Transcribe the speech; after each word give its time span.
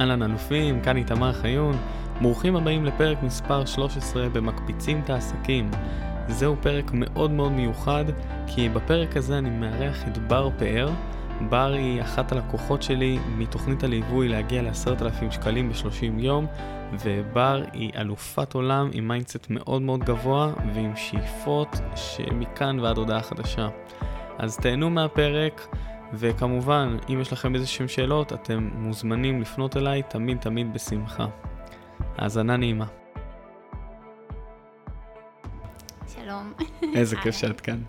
אהלן 0.00 0.22
אלופים, 0.22 0.80
כאן 0.80 0.96
איתמר 0.96 1.32
חיון. 1.32 1.76
ברוכים 2.22 2.56
הבאים 2.56 2.84
לפרק 2.84 3.22
מספר 3.22 3.64
13 3.64 4.28
במקפיצים 4.28 5.00
את 5.04 5.10
העסקים. 5.10 5.70
זהו 6.28 6.56
פרק 6.60 6.90
מאוד 6.94 7.30
מאוד 7.30 7.52
מיוחד, 7.52 8.04
כי 8.46 8.68
בפרק 8.68 9.16
הזה 9.16 9.38
אני 9.38 9.50
מארח 9.50 10.08
את 10.08 10.18
בר 10.18 10.48
פאר. 10.58 10.90
בר 11.48 11.72
היא 11.72 12.02
אחת 12.02 12.32
הלקוחות 12.32 12.82
שלי 12.82 13.18
מתוכנית 13.38 13.84
הליווי 13.84 14.28
להגיע 14.28 14.62
ל-10,000 14.62 15.30
שקלים 15.30 15.68
ב-30 15.68 16.04
יום, 16.18 16.46
ובר 17.00 17.62
היא 17.72 17.90
אלופת 17.96 18.54
עולם 18.54 18.90
עם 18.92 19.08
mindset 19.08 19.46
מאוד 19.50 19.82
מאוד 19.82 20.04
גבוה 20.04 20.52
ועם 20.74 20.96
שאיפות 20.96 21.76
שמכאן 21.94 22.80
ועד 22.80 22.98
הודעה 22.98 23.22
חדשה. 23.22 23.68
אז 24.38 24.56
תהנו 24.56 24.90
מהפרק. 24.90 25.76
וכמובן, 26.14 26.96
אם 27.08 27.20
יש 27.20 27.32
לכם 27.32 27.54
איזה 27.54 27.66
שהם 27.66 27.88
שאלות, 27.88 28.32
אתם 28.32 28.70
מוזמנים 28.74 29.40
לפנות 29.40 29.76
אליי 29.76 30.02
תמיד 30.02 30.38
תמיד 30.38 30.74
בשמחה. 30.74 31.26
האזנה 32.18 32.56
נעימה. 32.56 32.86
שלום. 36.14 36.52
איזה 36.94 37.16
כיף 37.16 37.36
שאת 37.36 37.60
כאן. 37.60 37.82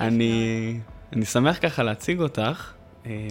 אני, 0.00 0.80
אני 1.12 1.24
שמח 1.24 1.58
ככה 1.62 1.82
להציג 1.82 2.20
אותך. 2.20 2.72
אה, 3.06 3.28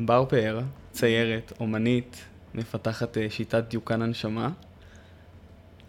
בר 0.00 0.24
פאר, 0.28 0.60
ציירת, 0.92 1.52
אומנית, 1.60 2.24
מפתחת 2.54 3.18
אה, 3.18 3.30
שיטת 3.30 3.64
דיוקן 3.68 4.02
הנשמה. 4.02 4.50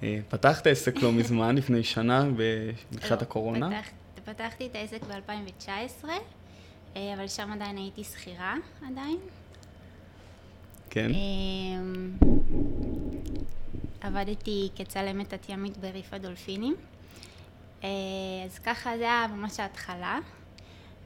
אה, 0.04 0.20
פתחת 0.30 0.68
עסק 0.68 1.02
לא 1.02 1.12
מזמן, 1.12 1.56
לפני 1.56 1.84
שנה, 1.84 2.26
בתחילת 2.92 3.22
לא, 3.22 3.28
הקורונה. 3.28 3.70
פתח, 3.70 4.32
פתחתי 4.34 4.68
את 4.68 4.76
העסק 4.76 5.04
ב-2019, 5.04 6.06
אבל 6.96 7.28
שם 7.28 7.52
עדיין 7.52 7.78
הייתי 7.78 8.04
שכירה 8.04 8.56
עדיין. 8.88 9.18
כן. 10.90 11.12
אמ, 11.14 12.12
עבדתי 14.02 14.70
כצלמת 14.76 15.34
תת-ימית 15.34 15.78
בריף 15.78 16.14
הדולפינים. 16.14 16.76
אה, 17.84 17.90
אז 18.46 18.60
ככה 18.60 18.98
זה 18.98 19.04
היה 19.04 19.28
ממש 19.28 19.60
ההתחלה, 19.60 20.20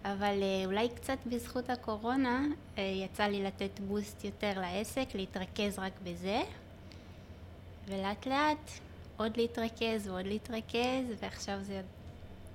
אבל 0.05 0.39
אה, 0.43 0.65
אולי 0.65 0.89
קצת 0.95 1.17
בזכות 1.25 1.69
הקורונה 1.69 2.45
אה, 2.77 2.83
יצא 2.83 3.23
לי 3.23 3.43
לתת 3.43 3.79
בוסט 3.79 4.23
יותר 4.23 4.59
לעסק, 4.59 5.05
להתרכז 5.15 5.79
רק 5.79 5.93
בזה, 6.03 6.41
ולאט 7.87 8.27
לאט 8.27 8.71
עוד 9.17 9.37
להתרכז 9.37 10.07
ועוד 10.07 10.25
להתרכז, 10.25 11.05
ועכשיו 11.19 11.57
זה, 11.61 11.81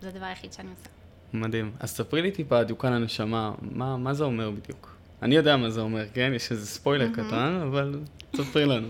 זה 0.01 0.09
הדבר 0.09 0.25
היחיד 0.25 0.53
שאני 0.53 0.71
עושה. 0.71 0.94
מדהים. 1.35 1.73
אז 1.81 1.91
ספרי 1.91 2.23
לי 2.23 2.31
טיפה, 2.31 2.65
דיוקן 2.65 2.93
הנשמה, 2.93 3.53
מה, 3.63 3.97
מה 3.97 4.15
זה 4.15 4.25
אומר 4.25 4.51
בדיוק? 4.51 4.97
אני 5.23 5.35
יודע 5.35 5.57
מה 5.57 5.71
זה 5.71 5.81
אומר, 5.81 6.05
כן? 6.15 6.33
יש 6.37 6.53
איזה 6.53 6.67
ספוילר 6.67 7.09
מהמם. 7.09 7.29
קטן, 7.29 7.61
אבל 7.63 8.01
ספרי 8.37 8.65
לנו. 8.65 8.89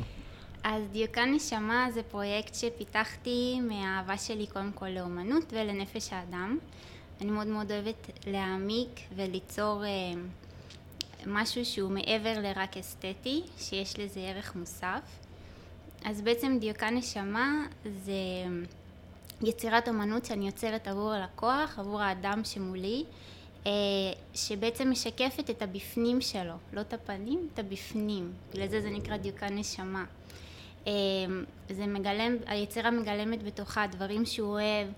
אז 0.64 0.83
דיוקן 0.92 1.33
נשמה 1.34 1.86
זה 1.95 2.03
פרויקט 2.03 2.55
שפיתחתי 2.55 3.61
מהאהבה 3.69 4.19
שלי 4.19 4.47
קודם 4.47 4.70
כל 4.75 4.89
לאומנות 4.89 5.53
ולנפש 5.53 6.12
האדם. 6.12 6.59
אני 7.20 7.31
מאוד 7.31 7.47
מאוד 7.47 7.73
אוהבת 7.73 8.11
להעמיק 8.27 9.01
וליצור 9.17 9.84
אה, 9.84 10.20
משהו 11.27 11.64
שהוא 11.64 11.91
מעבר 11.91 12.41
לרק 12.42 12.77
אסתטי, 12.77 13.42
שיש 13.58 13.98
לזה 13.98 14.20
ערך 14.20 14.56
מוסף. 14.56 15.01
אז 16.05 16.20
בעצם 16.20 16.56
דיוקן 16.61 16.97
נשמה 16.97 17.67
זה 17.84 18.12
יצירת 19.42 19.88
אומנות 19.88 20.24
שאני 20.24 20.46
יוצרת 20.46 20.88
עבור 20.88 21.12
הלקוח, 21.12 21.78
עבור 21.78 22.02
האדם 22.02 22.40
שמולי, 22.44 23.04
אה, 23.66 23.72
שבעצם 24.34 24.90
משקפת 24.90 25.50
את 25.50 25.62
הבפנים 25.62 26.20
שלו, 26.20 26.54
לא 26.72 26.80
את 26.80 26.92
הפנים, 26.92 27.48
את 27.55 27.58
הבפנים. 27.58 28.32
בגלל 28.52 28.68
זה 28.68 28.80
זה 28.80 28.90
נקרא 28.90 29.16
דיוקן 29.16 29.58
נשמה. 29.58 30.05
אה, 30.86 30.92
זה 31.70 31.86
מגלם, 31.86 32.36
היצירה 32.46 32.90
מגלמת 32.90 33.42
בתוכה 33.42 33.86
דברים 33.86 34.27
שהוא 34.27 34.48
אוהב, 34.48 34.88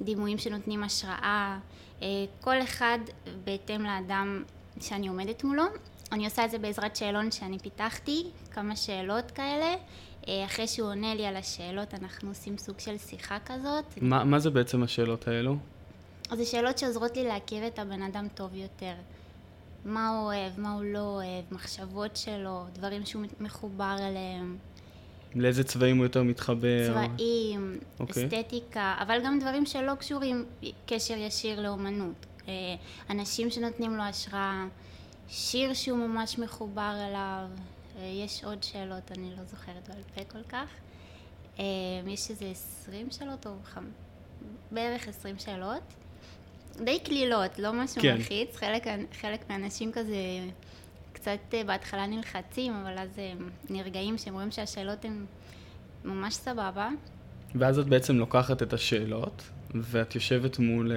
דימויים 0.00 0.38
שנותנים 0.38 0.84
השראה, 0.84 1.58
אה, 2.02 2.08
כל 2.40 2.62
אחד 2.62 2.98
בהתאם 3.44 3.82
לאדם 3.82 4.42
שאני 4.80 5.08
עומדת 5.08 5.44
מולו. 5.44 5.64
אני 6.12 6.24
עושה 6.24 6.44
את 6.44 6.50
זה 6.50 6.58
בעזרת 6.58 6.96
שאלון 6.96 7.30
שאני 7.30 7.58
פיתחתי, 7.58 8.26
כמה 8.50 8.76
שאלות 8.76 9.30
כאלה. 9.30 9.74
אה, 10.28 10.44
אחרי 10.44 10.68
שהוא 10.68 10.88
עונה 10.88 11.14
לי 11.14 11.26
על 11.26 11.36
השאלות, 11.36 11.94
אנחנו 11.94 12.28
עושים 12.28 12.58
סוג 12.58 12.78
של 12.78 12.98
שיחה 12.98 13.38
כזאת. 13.46 13.84
מה, 14.00 14.24
מה 14.24 14.38
זה 14.38 14.50
בעצם 14.50 14.82
השאלות 14.82 15.28
האלו? 15.28 15.56
זה 16.32 16.44
שאלות 16.44 16.78
שעוזרות 16.78 17.16
לי 17.16 17.24
להכיר 17.24 17.66
את 17.66 17.78
הבן 17.78 18.02
אדם 18.02 18.26
טוב 18.34 18.54
יותר. 18.54 18.94
מה 19.84 20.08
הוא 20.08 20.24
אוהב, 20.24 20.60
מה 20.60 20.72
הוא 20.72 20.84
לא 20.84 20.98
אוהב, 20.98 21.44
מחשבות 21.50 22.16
שלו, 22.16 22.64
דברים 22.74 23.06
שהוא 23.06 23.22
מחובר 23.40 23.96
אליהם, 23.98 24.56
לאיזה 25.34 25.64
צבעים 25.64 25.96
הוא 25.96 26.04
יותר 26.04 26.22
מתחבר? 26.22 26.92
צבעים, 26.92 27.78
אוקיי. 28.00 28.26
אסתטיקה, 28.26 28.94
אבל 29.00 29.18
גם 29.24 29.38
דברים 29.38 29.66
שלא 29.66 29.94
קשורים 29.94 30.44
קשר 30.86 31.16
ישיר 31.16 31.60
לאומנות. 31.60 32.26
אה, 32.48 32.52
אנשים 33.10 33.50
שנותנים 33.50 33.96
לו 33.96 34.02
השראה, 34.02 34.66
שיר 35.28 35.74
שהוא 35.74 35.98
ממש 35.98 36.38
מחובר 36.38 36.94
אליו, 37.08 37.46
אה, 37.98 38.04
יש 38.24 38.44
עוד 38.44 38.62
שאלות, 38.62 39.12
אני 39.12 39.30
לא 39.38 39.44
זוכרת 39.44 39.88
בעל 39.88 40.02
פה 40.14 40.32
כל 40.32 40.42
כך. 40.48 40.68
אה, 41.58 41.64
יש 42.06 42.30
איזה 42.30 42.44
עשרים 42.50 43.10
שאלות 43.10 43.46
או 43.46 43.52
חמ... 43.64 43.84
בערך 44.70 45.08
עשרים 45.08 45.38
שאלות. 45.38 45.82
די 46.84 46.98
קלילות, 47.00 47.58
לא 47.58 47.72
משהו 47.72 48.02
כן. 48.02 48.14
מלחיץ, 48.16 48.56
חלק, 48.56 48.84
חלק 49.20 49.50
מהאנשים 49.50 49.92
כזה 49.92 50.16
קצת 51.12 51.38
אה, 51.54 51.64
בהתחלה 51.64 52.06
נלחצים, 52.06 52.72
אבל 52.74 52.98
אז 52.98 53.18
הם 53.18 53.50
נרגעים 53.70 54.18
שהם 54.18 54.34
רואים 54.34 54.50
שהשאלות 54.50 55.04
הן 55.04 55.24
ממש 56.04 56.34
סבבה. 56.34 56.88
ואז 57.54 57.78
את 57.78 57.86
בעצם 57.86 58.16
לוקחת 58.16 58.62
את 58.62 58.72
השאלות, 58.72 59.42
ואת 59.74 60.14
יושבת 60.14 60.58
מול 60.58 60.92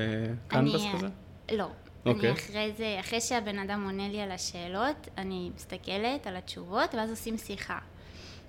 קנבס 0.47 0.81
אני- 0.83 0.93
כזה? 0.97 1.07
לא. 1.51 1.67
אוקיי. 2.05 2.29
אני 2.29 2.39
אחרי 2.39 2.73
זה, 2.77 2.97
אחרי 2.99 3.21
שהבן 3.21 3.59
אדם 3.59 3.83
עונה 3.85 4.09
לי 4.09 4.21
על 4.21 4.31
השאלות, 4.31 5.07
אני 5.17 5.51
מסתכלת 5.55 6.27
על 6.27 6.35
התשובות, 6.35 6.95
ואז 6.95 7.09
עושים 7.09 7.37
שיחה. 7.37 7.79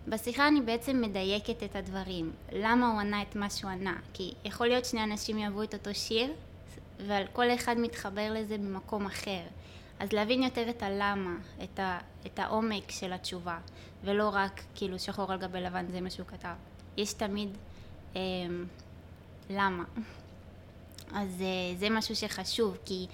בשיחה 0.09 0.49
אני 0.49 0.61
בעצם 0.61 1.01
מדייקת 1.01 1.63
את 1.63 1.77
הדברים. 1.77 2.33
למה 2.53 2.93
הוא 2.93 3.01
ענה 3.01 3.23
את 3.23 3.37
מה 3.37 3.51
שהוא 3.51 3.71
ענה? 3.71 3.97
כי 4.13 4.35
יכול 4.45 4.67
להיות 4.67 4.85
שני 4.85 5.05
אנשים 5.05 5.39
יאהבו 5.39 5.63
את 5.63 5.75
אותו 5.75 5.95
שיר, 5.95 6.33
אבל 7.07 7.23
כל 7.33 7.51
אחד 7.55 7.79
מתחבר 7.79 8.33
לזה 8.33 8.59
ממקום 8.59 9.07
אחר. 9.07 9.43
אז 9.99 10.13
להבין 10.13 10.43
יותר 10.43 10.71
את 10.71 10.83
הלמה, 10.83 11.37
את, 11.65 11.79
ה, 11.79 11.99
את 12.27 12.39
העומק 12.39 12.91
של 12.91 13.13
התשובה, 13.13 13.59
ולא 14.05 14.31
רק 14.33 14.63
כאילו 14.75 14.99
שחור 14.99 15.33
על 15.33 15.39
גבי 15.39 15.61
לבן 15.61 15.87
זה 15.91 16.01
מה 16.01 16.11
שהוא 16.11 16.27
כתב. 16.27 16.55
יש 16.97 17.13
תמיד 17.13 17.57
אה, 18.17 18.21
למה. 19.51 19.85
אז 21.13 21.43
אה, 21.43 21.77
זה 21.79 21.91
משהו 21.91 22.17
שחשוב, 22.17 22.79
כי 22.85 23.07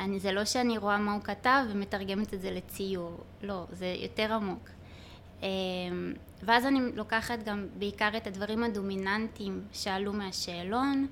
אני, 0.00 0.20
זה 0.20 0.32
לא 0.32 0.44
שאני 0.44 0.78
רואה 0.78 0.98
מה 0.98 1.12
הוא 1.12 1.22
כתב 1.22 1.64
ומתרגמת 1.68 2.34
את 2.34 2.40
זה 2.40 2.50
לציור, 2.50 3.16
לא, 3.42 3.64
זה 3.72 3.94
יותר 3.98 4.32
עמוק. 4.32 4.68
אה, 5.42 5.48
ואז 6.42 6.66
אני 6.66 6.80
לוקחת 6.94 7.38
גם 7.44 7.66
בעיקר 7.78 8.08
את 8.16 8.26
הדברים 8.26 8.64
הדומיננטיים 8.64 9.62
שעלו 9.72 10.12
מהשאלון, 10.12 11.06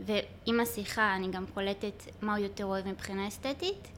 ועם 0.00 0.60
השיחה 0.60 1.16
אני 1.16 1.30
גם 1.30 1.46
קולטת 1.54 2.02
מה 2.22 2.36
הוא 2.36 2.44
יותר 2.44 2.64
אוהב 2.64 2.88
מבחינה 2.88 3.28
אסתטית, 3.28 3.88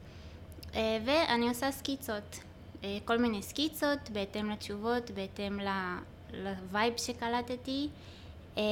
אה, 0.75 0.97
ואני 1.05 1.49
עושה 1.49 1.71
סקיצות, 1.71 2.39
אה, 2.83 2.97
כל 3.05 3.17
מיני 3.17 3.41
סקיצות 3.41 4.09
בהתאם 4.09 4.49
לתשובות, 4.49 5.11
בהתאם 5.11 5.59
ל 6.33 6.45
vibe 6.45 6.93
שקלטתי, 6.97 7.89
אה, 8.57 8.63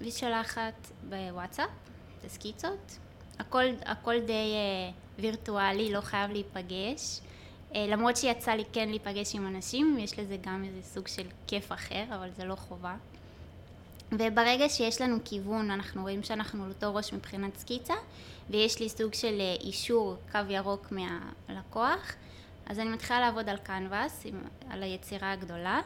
ושולחת 0.00 0.90
בוואטסאפ 1.08 1.70
את 2.18 2.24
הסקיצות. 2.24 2.98
הכל, 3.40 3.64
הכל 3.86 4.20
די 4.20 4.32
אה, 4.32 4.90
וירטואלי, 5.18 5.92
לא 5.92 6.00
חייב 6.00 6.30
להיפגש. 6.30 7.20
אה, 7.74 7.86
למרות 7.88 8.16
שיצא 8.16 8.50
לי 8.52 8.64
כן 8.72 8.88
להיפגש 8.88 9.34
עם 9.34 9.46
אנשים, 9.46 9.96
יש 9.98 10.18
לזה 10.18 10.36
גם 10.46 10.64
איזה 10.64 10.82
סוג 10.82 11.08
של 11.08 11.22
כיף 11.46 11.72
אחר, 11.72 12.04
אבל 12.14 12.28
זה 12.36 12.44
לא 12.44 12.54
חובה. 12.54 12.94
וברגע 14.12 14.68
שיש 14.68 15.00
לנו 15.00 15.16
כיוון, 15.24 15.70
אנחנו 15.70 16.02
רואים 16.02 16.22
שאנחנו 16.22 16.64
על 16.64 16.70
אותו 16.70 16.94
ראש 16.94 17.12
מבחינת 17.12 17.56
סקיצה, 17.56 17.94
ויש 18.50 18.80
לי 18.80 18.88
סוג 18.88 19.14
של 19.14 19.40
אה, 19.40 19.56
אישור 19.60 20.16
קו 20.32 20.38
ירוק 20.48 20.92
מהלקוח, 20.92 22.12
אז 22.66 22.78
אני 22.78 22.88
מתחילה 22.90 23.20
לעבוד 23.20 23.48
על 23.48 23.56
קנבס, 23.56 24.22
עם- 24.24 24.42
על 24.70 24.82
היצירה 24.82 25.32
הגדולה, 25.32 25.80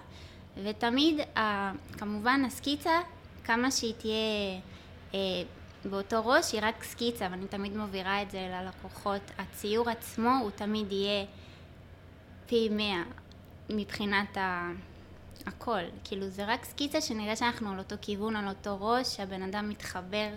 ותמיד, 0.64 1.20
ה- 1.38 1.72
כמובן, 1.98 2.42
הסקיצה, 2.46 3.00
כמה 3.44 3.70
שהיא 3.70 3.94
תהיה 3.98 4.14
אה, 5.14 5.18
באותו 5.86 6.26
ראש, 6.26 6.52
היא 6.52 6.60
רק 6.62 6.84
סקיצה, 6.84 7.28
ואני 7.30 7.46
תמיד 7.46 7.76
מבהירה 7.76 8.22
את 8.22 8.30
זה 8.30 8.48
ללקוחות. 8.50 9.22
הציור 9.38 9.90
עצמו 9.90 10.30
הוא 10.42 10.50
תמיד 10.50 10.92
יהיה 10.92 11.24
פי 12.46 12.68
מאה 12.68 13.02
מבחינת 13.70 14.36
ה... 14.36 14.70
הכל, 15.46 15.80
כאילו 16.04 16.28
זה 16.28 16.44
רק 16.44 16.64
סקיצה 16.64 17.00
שנראה 17.00 17.36
שאנחנו 17.36 17.72
על 17.72 17.78
אותו 17.78 17.96
כיוון, 18.00 18.36
על 18.36 18.48
אותו 18.48 18.76
ראש, 18.80 19.16
שהבן 19.16 19.42
אדם 19.42 19.68
מתחבר 19.68 20.28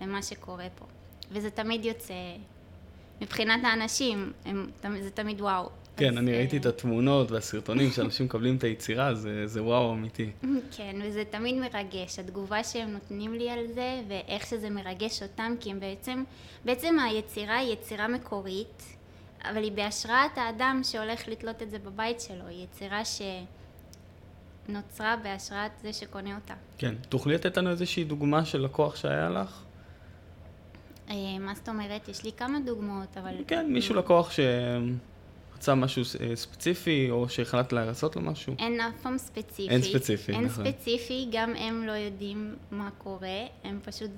למה 0.00 0.22
שקורה 0.22 0.66
פה. 0.74 0.84
וזה 1.30 1.50
תמיד 1.50 1.84
יוצא, 1.84 2.14
מבחינת 3.20 3.64
האנשים, 3.64 4.32
הם, 4.44 4.70
זה 5.00 5.10
תמיד 5.10 5.40
וואו. 5.40 5.68
כן, 5.98 6.18
אני 6.18 6.32
ראיתי 6.32 6.56
את 6.56 6.66
התמונות 6.66 7.30
והסרטונים 7.30 7.90
שאנשים 7.90 8.26
מקבלים 8.26 8.56
את 8.56 8.64
היצירה, 8.64 9.14
זה 9.14 9.46
זה 9.46 9.62
וואו 9.62 9.92
אמיתי. 9.92 10.30
כן, 10.76 10.96
וזה 11.04 11.24
תמיד 11.30 11.54
מרגש, 11.54 12.18
התגובה 12.18 12.64
שהם 12.64 12.90
נותנים 12.92 13.34
לי 13.34 13.50
על 13.50 13.66
זה, 13.74 14.00
ואיך 14.08 14.46
שזה 14.46 14.70
מרגש 14.70 15.22
אותם, 15.22 15.54
כי 15.60 15.70
הם 15.70 15.80
בעצם, 15.80 16.24
בעצם 16.64 16.96
היצירה 16.98 17.56
היא 17.56 17.72
יצירה 17.72 18.08
מקורית, 18.08 18.82
אבל 19.44 19.62
היא 19.62 19.72
בהשראת 19.72 20.38
האדם 20.38 20.80
שהולך 20.84 21.28
לתלות 21.28 21.62
את 21.62 21.70
זה 21.70 21.78
בבית 21.78 22.20
שלו, 22.20 22.46
היא 22.48 22.64
יצירה 22.64 23.02
שנוצרה 24.68 25.16
בהשראת 25.22 25.70
זה 25.82 25.92
שקונה 25.92 26.34
אותה. 26.34 26.54
כן. 26.78 26.94
תוכלי 27.08 27.34
לתת 27.34 27.56
לנו 27.56 27.70
איזושהי 27.70 28.04
דוגמה 28.04 28.44
של 28.44 28.60
לקוח 28.60 28.96
שהיה 28.96 29.28
לך? 29.28 29.62
אה, 31.10 31.14
מה 31.40 31.54
זאת 31.54 31.68
אומרת? 31.68 32.08
יש 32.08 32.24
לי 32.24 32.30
כמה 32.36 32.58
דוגמאות, 32.66 33.16
אבל... 33.16 33.34
כן, 33.46 33.72
מישהו 33.72 33.94
לקוח 33.94 34.30
שרצה 35.58 35.74
משהו 35.74 36.02
אה, 36.20 36.36
ספציפי, 36.36 37.10
או 37.10 37.28
שהחלטת 37.28 37.72
לעשות 37.72 38.16
לו 38.16 38.22
משהו? 38.22 38.54
אין 38.58 38.80
אף 38.80 39.02
פעם 39.02 39.18
ספציפי. 39.18 39.68
אין 39.68 39.82
ספציפי, 39.82 40.32
אין 40.32 40.44
נכון. 40.44 40.64
ספציפי, 40.72 41.28
גם 41.32 41.54
הם 41.56 41.86
לא 41.86 41.92
יודעים 41.92 42.56
מה 42.70 42.90
קורה, 42.98 43.46
הם 43.64 43.78
פשוט 43.84 44.10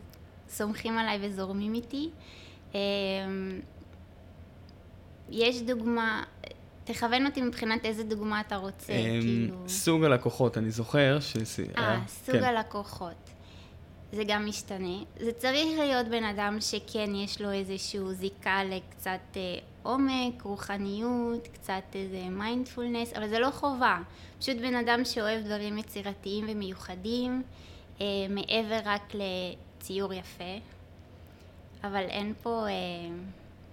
סומכים 0.48 0.98
עליי 0.98 1.18
וזורמים 1.22 1.74
איתי. 1.74 2.10
אמ, 2.74 2.78
יש 5.30 5.62
דוגמה, 5.62 6.22
תכוון 6.84 7.26
אותי 7.26 7.42
מבחינת 7.42 7.84
איזה 7.84 8.04
דוגמה 8.04 8.40
אתה 8.40 8.56
רוצה, 8.56 8.92
אמ, 8.92 9.20
כאילו... 9.20 9.68
סוג 9.68 10.04
הלקוחות, 10.04 10.58
אני 10.58 10.70
זוכר 10.70 11.20
ש... 11.20 11.36
אה, 11.78 12.00
סוג 12.06 12.34
כן. 12.34 12.44
הלקוחות. 12.44 13.30
זה 14.12 14.24
גם 14.26 14.46
משתנה. 14.46 14.98
זה 15.20 15.32
צריך 15.32 15.78
להיות 15.78 16.08
בן 16.08 16.24
אדם 16.24 16.56
שכן 16.60 17.14
יש 17.14 17.40
לו 17.40 17.52
איזשהו 17.52 18.12
זיקה 18.12 18.64
לקצת 18.64 19.20
אה, 19.36 19.58
עומק, 19.82 20.42
רוחניות, 20.42 21.48
קצת 21.48 21.82
איזה 21.94 22.22
מיינדפולנס, 22.30 23.12
אבל 23.12 23.28
זה 23.28 23.38
לא 23.38 23.50
חובה. 23.50 23.98
פשוט 24.38 24.56
בן 24.56 24.74
אדם 24.74 25.04
שאוהב 25.04 25.44
דברים 25.44 25.78
יצירתיים 25.78 26.44
ומיוחדים, 26.48 27.42
אה, 28.00 28.06
מעבר 28.30 28.78
רק 28.84 29.12
לציור 29.14 30.12
יפה. 30.12 30.58
אבל 31.84 32.04
אין 32.04 32.34
פה... 32.42 32.66
אה, 32.68 33.14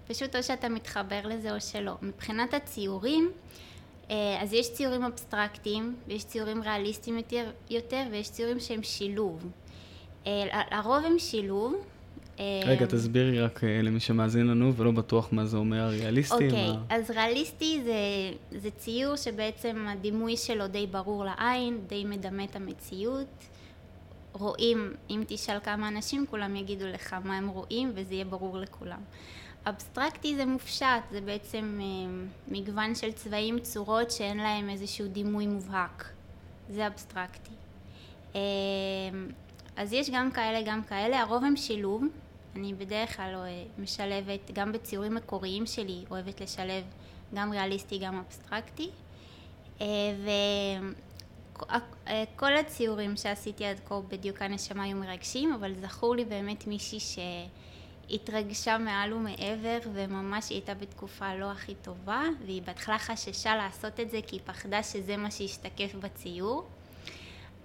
פשוט 0.07 0.35
או 0.35 0.43
שאתה 0.43 0.69
מתחבר 0.69 1.21
לזה 1.23 1.55
או 1.55 1.61
שלא. 1.61 1.93
מבחינת 2.01 2.53
הציורים, 2.53 3.31
אה, 4.09 4.41
אז 4.41 4.53
יש 4.53 4.73
ציורים 4.73 5.03
אבסטרקטיים, 5.03 5.95
ויש 6.07 6.25
ציורים 6.25 6.61
ריאליסטיים 6.61 7.17
יותר, 7.17 7.51
יותר 7.69 8.03
ויש 8.11 8.31
ציורים 8.31 8.59
שהם 8.59 8.83
שילוב. 8.83 9.47
אה, 10.27 10.63
לרוב 10.71 11.05
הם 11.05 11.19
שילוב. 11.19 11.75
אה, 12.39 12.43
רגע, 12.65 12.85
תסבירי 12.85 13.41
רק 13.41 13.63
אה, 13.63 13.81
למי 13.81 13.99
שמאזין 13.99 14.47
לנו 14.47 14.73
ולא 14.75 14.91
בטוח 14.91 15.29
מה 15.31 15.45
זה 15.45 15.57
אומר 15.57 15.87
ריאליסטי. 15.87 16.33
אוקיי, 16.33 16.71
מה- 16.71 16.83
אז 16.89 17.11
ריאליסטי 17.11 17.81
זה, 17.83 17.93
זה 18.59 18.71
ציור 18.71 19.15
שבעצם 19.15 19.85
הדימוי 19.89 20.37
שלו 20.37 20.67
די 20.67 20.87
ברור 20.87 21.25
לעין, 21.25 21.79
די 21.87 22.05
מדמה 22.05 22.43
את 22.43 22.55
המציאות. 22.55 23.27
רואים, 24.33 24.93
אם 25.09 25.23
תשאל 25.27 25.59
כמה 25.59 25.87
אנשים, 25.87 26.25
כולם 26.29 26.55
יגידו 26.55 26.87
לך 26.87 27.13
מה 27.23 27.37
הם 27.37 27.47
רואים 27.47 27.91
וזה 27.95 28.13
יהיה 28.13 28.25
ברור 28.25 28.57
לכולם. 28.57 28.99
אבסטרקטי 29.65 30.35
זה 30.35 30.45
מופשט, 30.45 30.85
זה 31.11 31.21
בעצם 31.21 31.79
אה, 31.81 31.85
מגוון 32.47 32.95
של 32.95 33.11
צבעים, 33.11 33.59
צורות 33.59 34.11
שאין 34.11 34.37
להם 34.37 34.69
איזשהו 34.69 35.07
דימוי 35.07 35.47
מובהק. 35.47 36.09
זה 36.69 36.87
אבסטרקטי. 36.87 37.51
אז 39.75 39.93
יש 39.93 40.09
גם 40.09 40.31
כאלה, 40.31 40.61
גם 40.65 40.83
כאלה, 40.83 41.21
הרוב 41.21 41.43
הם 41.43 41.55
שילוב. 41.55 42.03
אני 42.55 42.73
בדרך 42.73 43.17
כלל 43.17 43.35
אה, 43.35 43.63
משלבת, 43.77 44.51
גם 44.53 44.71
בציורים 44.71 45.15
מקוריים 45.15 45.65
שלי, 45.65 46.05
אוהבת 46.11 46.41
לשלב 46.41 46.83
גם 47.33 47.51
ריאליסטי, 47.51 47.97
גם 47.97 48.19
אבסטרקטי. 48.19 48.89
וכל 51.55 52.57
הציורים 52.57 53.17
שעשיתי 53.17 53.65
עד 53.65 53.79
כה 53.85 53.99
בדיוק 54.07 54.41
הנשמה 54.41 54.83
היו 54.83 54.97
מרגשים, 54.97 55.53
אבל 55.53 55.73
זכור 55.81 56.15
לי 56.15 56.25
באמת 56.25 56.67
מישהי 56.67 56.99
שהתרגשה 58.09 58.77
מעל 58.77 59.13
ומעבר, 59.13 59.77
וממש 59.93 60.49
היא 60.49 60.57
הייתה 60.57 60.73
בתקופה 60.73 61.35
לא 61.35 61.51
הכי 61.51 61.75
טובה, 61.75 62.23
והיא 62.45 62.61
בהתחלה 62.61 62.99
חששה 62.99 63.55
לעשות 63.55 63.99
את 63.99 64.09
זה 64.09 64.19
כי 64.27 64.35
היא 64.35 64.41
פחדה 64.45 64.83
שזה 64.83 65.17
מה 65.17 65.31
שישתקף 65.31 65.95
בציור. 65.95 66.67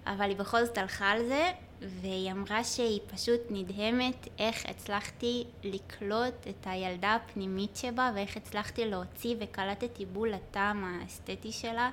אבל 0.05 0.29
היא 0.29 0.37
בכל 0.37 0.65
זאת 0.65 0.77
הלכה 0.77 1.11
על 1.11 1.25
זה, 1.25 1.51
והיא 1.87 2.31
אמרה 2.31 2.63
שהיא 2.63 2.99
פשוט 3.07 3.41
נדהמת 3.49 4.27
איך 4.39 4.65
הצלחתי 4.65 5.43
לקלוט 5.63 6.47
את 6.49 6.67
הילדה 6.67 7.15
הפנימית 7.15 7.75
שבה, 7.75 8.11
ואיך 8.15 8.37
הצלחתי 8.37 8.85
להוציא 8.85 9.35
וקלטתי 9.39 10.05
בול 10.05 10.33
הטעם 10.33 10.83
האסתטי 10.83 11.51
שלה, 11.51 11.89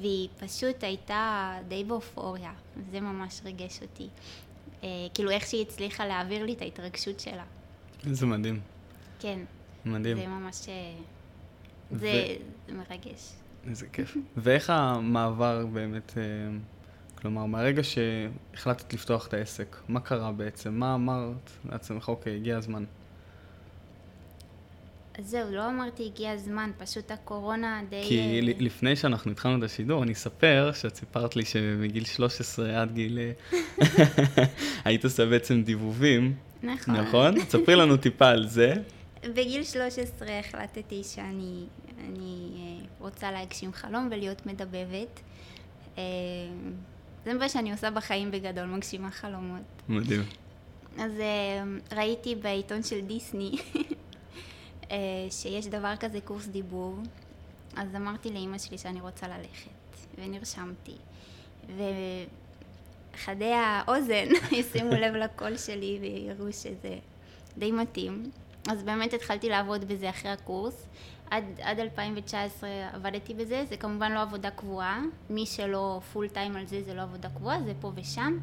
והיא 0.00 0.28
פשוט 0.38 0.84
הייתה 0.84 1.54
די 1.68 1.84
באופוריה, 1.84 2.52
זה 2.90 3.00
ממש 3.00 3.40
ריגש 3.44 3.82
אותי. 3.82 4.08
אה, 4.84 4.88
כאילו 5.14 5.30
איך 5.30 5.46
שהיא 5.46 5.62
הצליחה 5.62 6.06
להעביר 6.06 6.44
לי 6.44 6.52
את 6.52 6.62
ההתרגשות 6.62 7.20
שלה. 7.20 7.44
זה 8.02 8.26
מדהים, 8.26 8.60
כן, 9.20 9.38
מדהים. 9.84 10.16
זה 10.16 10.26
ממש... 10.26 10.68
אה, 10.68 10.94
זה, 11.90 12.36
זה 12.68 12.74
מרגש. 12.74 13.32
איזה 13.68 13.86
כיף. 13.86 14.16
ואיך 14.36 14.70
המעבר 14.70 15.66
באמת, 15.66 16.12
אה, 16.16 16.22
כלומר, 17.24 17.46
מהרגע 17.46 17.82
שהחלטת 17.82 18.94
לפתוח 18.94 19.26
את 19.26 19.34
העסק, 19.34 19.76
מה 19.88 20.00
קרה 20.00 20.32
בעצם? 20.32 20.74
מה 20.74 20.94
אמרת 20.94 21.50
לעצמך, 21.70 22.08
אוקיי, 22.08 22.36
הגיע 22.36 22.56
הזמן. 22.56 22.84
אז 25.18 25.26
זהו, 25.26 25.50
לא 25.50 25.68
אמרתי 25.68 26.06
הגיע 26.06 26.30
הזמן, 26.30 26.70
פשוט 26.78 27.10
הקורונה 27.10 27.82
די... 27.90 28.02
כי 28.08 28.20
אה, 28.20 28.40
לפני 28.42 28.96
שאנחנו 28.96 29.30
התחלנו 29.30 29.58
את 29.58 29.62
השידור, 29.62 30.02
אני 30.02 30.12
אספר 30.12 30.70
שאת 30.74 30.96
סיפרת 30.96 31.36
לי 31.36 31.44
שמגיל 31.44 32.04
13 32.04 32.82
עד 32.82 32.92
גיל... 32.92 33.18
אה, 33.18 33.32
היית 34.84 35.04
עושה 35.04 35.26
בעצם 35.26 35.62
דיבובים, 35.62 36.34
נכון. 36.62 36.96
נכון? 36.96 37.40
ספרי 37.40 37.76
לנו 37.76 37.96
טיפה 37.96 38.28
על 38.28 38.46
זה. 38.46 38.74
בגיל 39.22 39.64
13 39.64 40.28
החלטתי 40.38 41.02
שאני 41.04 41.64
אני, 42.08 42.48
אה, 42.56 42.86
רוצה 42.98 43.30
להגשים 43.30 43.72
חלום 43.72 44.08
ולהיות 44.10 44.46
מדבבת. 44.46 45.20
זה 47.24 47.34
מה 47.34 47.48
שאני 47.48 47.72
עושה 47.72 47.90
בחיים 47.90 48.30
בגדול, 48.30 48.64
מגשימה 48.64 49.10
חלומות. 49.10 49.62
מדהים. 49.88 50.22
אז 50.98 51.12
אה, 51.20 51.96
ראיתי 51.96 52.34
בעיתון 52.34 52.82
של 52.82 53.00
דיסני 53.00 53.52
אה, 54.90 54.96
שיש 55.30 55.66
דבר 55.66 55.94
כזה 56.00 56.20
קורס 56.20 56.46
דיבור, 56.46 56.98
אז 57.76 57.94
אמרתי 57.96 58.30
לאימא 58.30 58.58
שלי 58.58 58.78
שאני 58.78 59.00
רוצה 59.00 59.28
ללכת, 59.28 59.70
ונרשמתי. 60.18 60.96
וחדי 63.16 63.52
האוזן 63.52 64.28
ישימו 64.58 64.90
לב 64.90 65.14
לקול 65.14 65.56
שלי 65.56 65.98
ויראו 66.00 66.52
שזה 66.52 66.98
די 67.58 67.72
מתאים. 67.72 68.30
אז 68.70 68.82
באמת 68.82 69.14
התחלתי 69.14 69.48
לעבוד 69.48 69.84
בזה 69.84 70.10
אחרי 70.10 70.30
הקורס. 70.30 70.86
עד, 71.30 71.44
עד 71.62 71.80
2019 71.80 72.70
עבדתי 72.92 73.34
בזה, 73.34 73.64
זה 73.68 73.76
כמובן 73.76 74.12
לא 74.12 74.22
עבודה 74.22 74.50
קבועה, 74.50 75.02
מי 75.30 75.46
שלא 75.46 76.00
פול 76.12 76.28
טיים 76.28 76.56
על 76.56 76.66
זה 76.66 76.82
זה 76.82 76.94
לא 76.94 77.02
עבודה 77.02 77.28
קבועה, 77.28 77.62
זה 77.62 77.72
פה 77.80 77.92
ושם, 77.94 78.38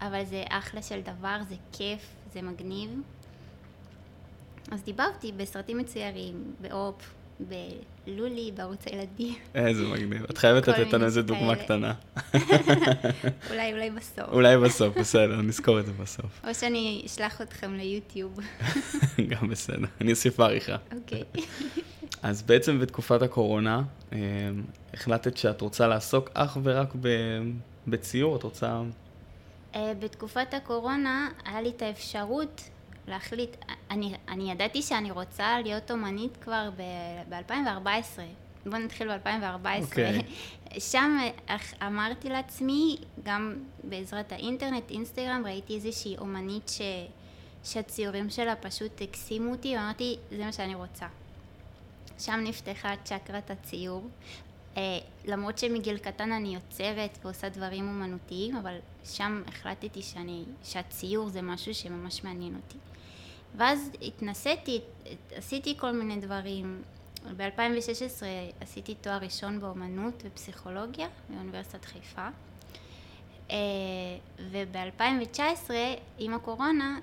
אבל 0.00 0.24
זה 0.24 0.44
אחלה 0.48 0.82
של 0.82 1.00
דבר, 1.00 1.36
זה 1.48 1.54
כיף, 1.72 2.00
זה 2.32 2.42
מגניב. 2.42 2.90
אז 4.70 4.82
דיברתי 4.82 5.32
בסרטים 5.32 5.78
מצוירים, 5.78 6.54
באופ, 6.60 7.14
בלולי, 8.06 8.50
בערוץ 8.54 8.86
הילדים, 8.86 9.34
איזה 9.54 9.82
מגניב. 9.86 10.24
את 10.30 10.38
חייבת 10.38 10.68
לתת 10.68 10.92
לנו 10.92 11.04
איזה 11.04 11.22
דוגמה. 11.22 11.56
קטנה. 11.56 11.94
אולי, 13.50 13.72
אולי 13.72 13.90
בסוף. 13.90 14.28
אולי 14.32 14.58
בסוף, 14.58 14.98
בסדר, 14.98 15.42
נזכור 15.42 15.80
את 15.80 15.86
זה 15.86 15.92
בסוף. 15.92 16.40
או 16.48 16.54
שאני 16.54 17.02
אשלח 17.06 17.42
אתכם 17.42 17.74
ליוטיוב. 17.74 18.38
גם 19.30 19.48
בסדר, 19.48 19.86
אני 20.00 20.10
אוסיף 20.10 20.38
בעריכה. 20.38 20.76
אוקיי. 20.96 21.22
אז 22.22 22.42
בעצם 22.42 22.78
בתקופת 22.78 23.22
הקורונה, 23.22 23.82
אה, 24.12 24.18
החלטת 24.94 25.36
שאת 25.36 25.60
רוצה 25.60 25.86
לעסוק 25.86 26.30
אך 26.34 26.58
ורק 26.62 26.94
ב- 27.00 27.50
בציור, 27.86 28.36
את 28.36 28.42
רוצה... 28.42 28.82
אה, 29.74 29.92
בתקופת 30.00 30.54
הקורונה 30.54 31.28
היה 31.44 31.60
לי 31.60 31.68
את 31.68 31.82
האפשרות 31.82 32.62
להחליט, 33.08 33.56
אני, 33.90 34.14
אני 34.28 34.52
ידעתי 34.52 34.82
שאני 34.82 35.10
רוצה 35.10 35.60
להיות 35.62 35.90
אומנית 35.90 36.36
כבר 36.36 36.70
ב-2014. 37.28 38.20
בואו 38.66 38.82
נתחיל 38.82 39.16
ב-2014. 39.16 39.82
אוקיי. 39.82 40.22
שם 40.90 41.18
אמרתי 41.86 42.28
לעצמי, 42.28 42.96
גם 43.22 43.56
בעזרת 43.84 44.32
האינטרנט, 44.32 44.90
אינסטגרם, 44.90 45.42
ראיתי 45.44 45.74
איזושהי 45.74 46.16
אומנית 46.18 46.68
ש, 46.68 46.80
שהציורים 47.64 48.30
שלה 48.30 48.56
פשוט 48.56 49.02
הקסימו 49.02 49.50
אותי, 49.50 49.76
ואמרתי, 49.76 50.16
זה 50.30 50.44
מה 50.44 50.52
שאני 50.52 50.74
רוצה. 50.74 51.06
שם 52.20 52.40
נפתחה 52.44 52.94
צ'קרת 53.04 53.50
הציור. 53.50 54.08
אה, 54.76 54.82
למרות 55.24 55.58
שמגיל 55.58 55.98
קטן 55.98 56.32
אני 56.32 56.54
יוצרת 56.54 57.18
ועושה 57.22 57.48
דברים 57.48 57.88
אומנותיים, 57.88 58.56
אבל 58.56 58.76
שם 59.04 59.42
החלטתי 59.46 60.02
שאני, 60.02 60.44
שהציור 60.64 61.28
זה 61.28 61.42
משהו 61.42 61.74
שממש 61.74 62.24
מעניין 62.24 62.54
אותי. 62.54 62.78
ואז 63.56 63.90
התנסיתי, 64.02 64.80
עשיתי 65.36 65.74
כל 65.78 65.92
מיני 65.92 66.20
דברים, 66.20 66.82
ב-2016 67.36 68.22
עשיתי 68.60 68.94
תואר 68.94 69.18
ראשון 69.18 69.60
באומנות 69.60 70.22
ופסיכולוגיה 70.24 71.08
באוניברסיטת 71.28 71.84
חיפה. 71.84 72.28
אה, 73.50 73.56
וב-2019 74.50 75.70
עם 76.18 76.34
הקורונה, 76.34 76.98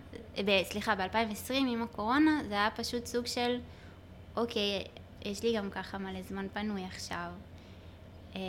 סליחה, 0.64 0.96
ב-2020 0.96 1.54
עם 1.54 1.84
הקורונה 1.84 2.42
זה 2.48 2.54
היה 2.54 2.70
פשוט 2.76 3.06
סוג 3.06 3.26
של, 3.26 3.60
אוקיי, 4.36 4.84
יש 5.28 5.44
לי 5.44 5.58
גם 5.58 5.70
ככה 5.70 5.98
מלא 5.98 6.22
זמן 6.22 6.48
פנוי 6.54 6.84
עכשיו. 6.84 7.32
אה, 8.36 8.42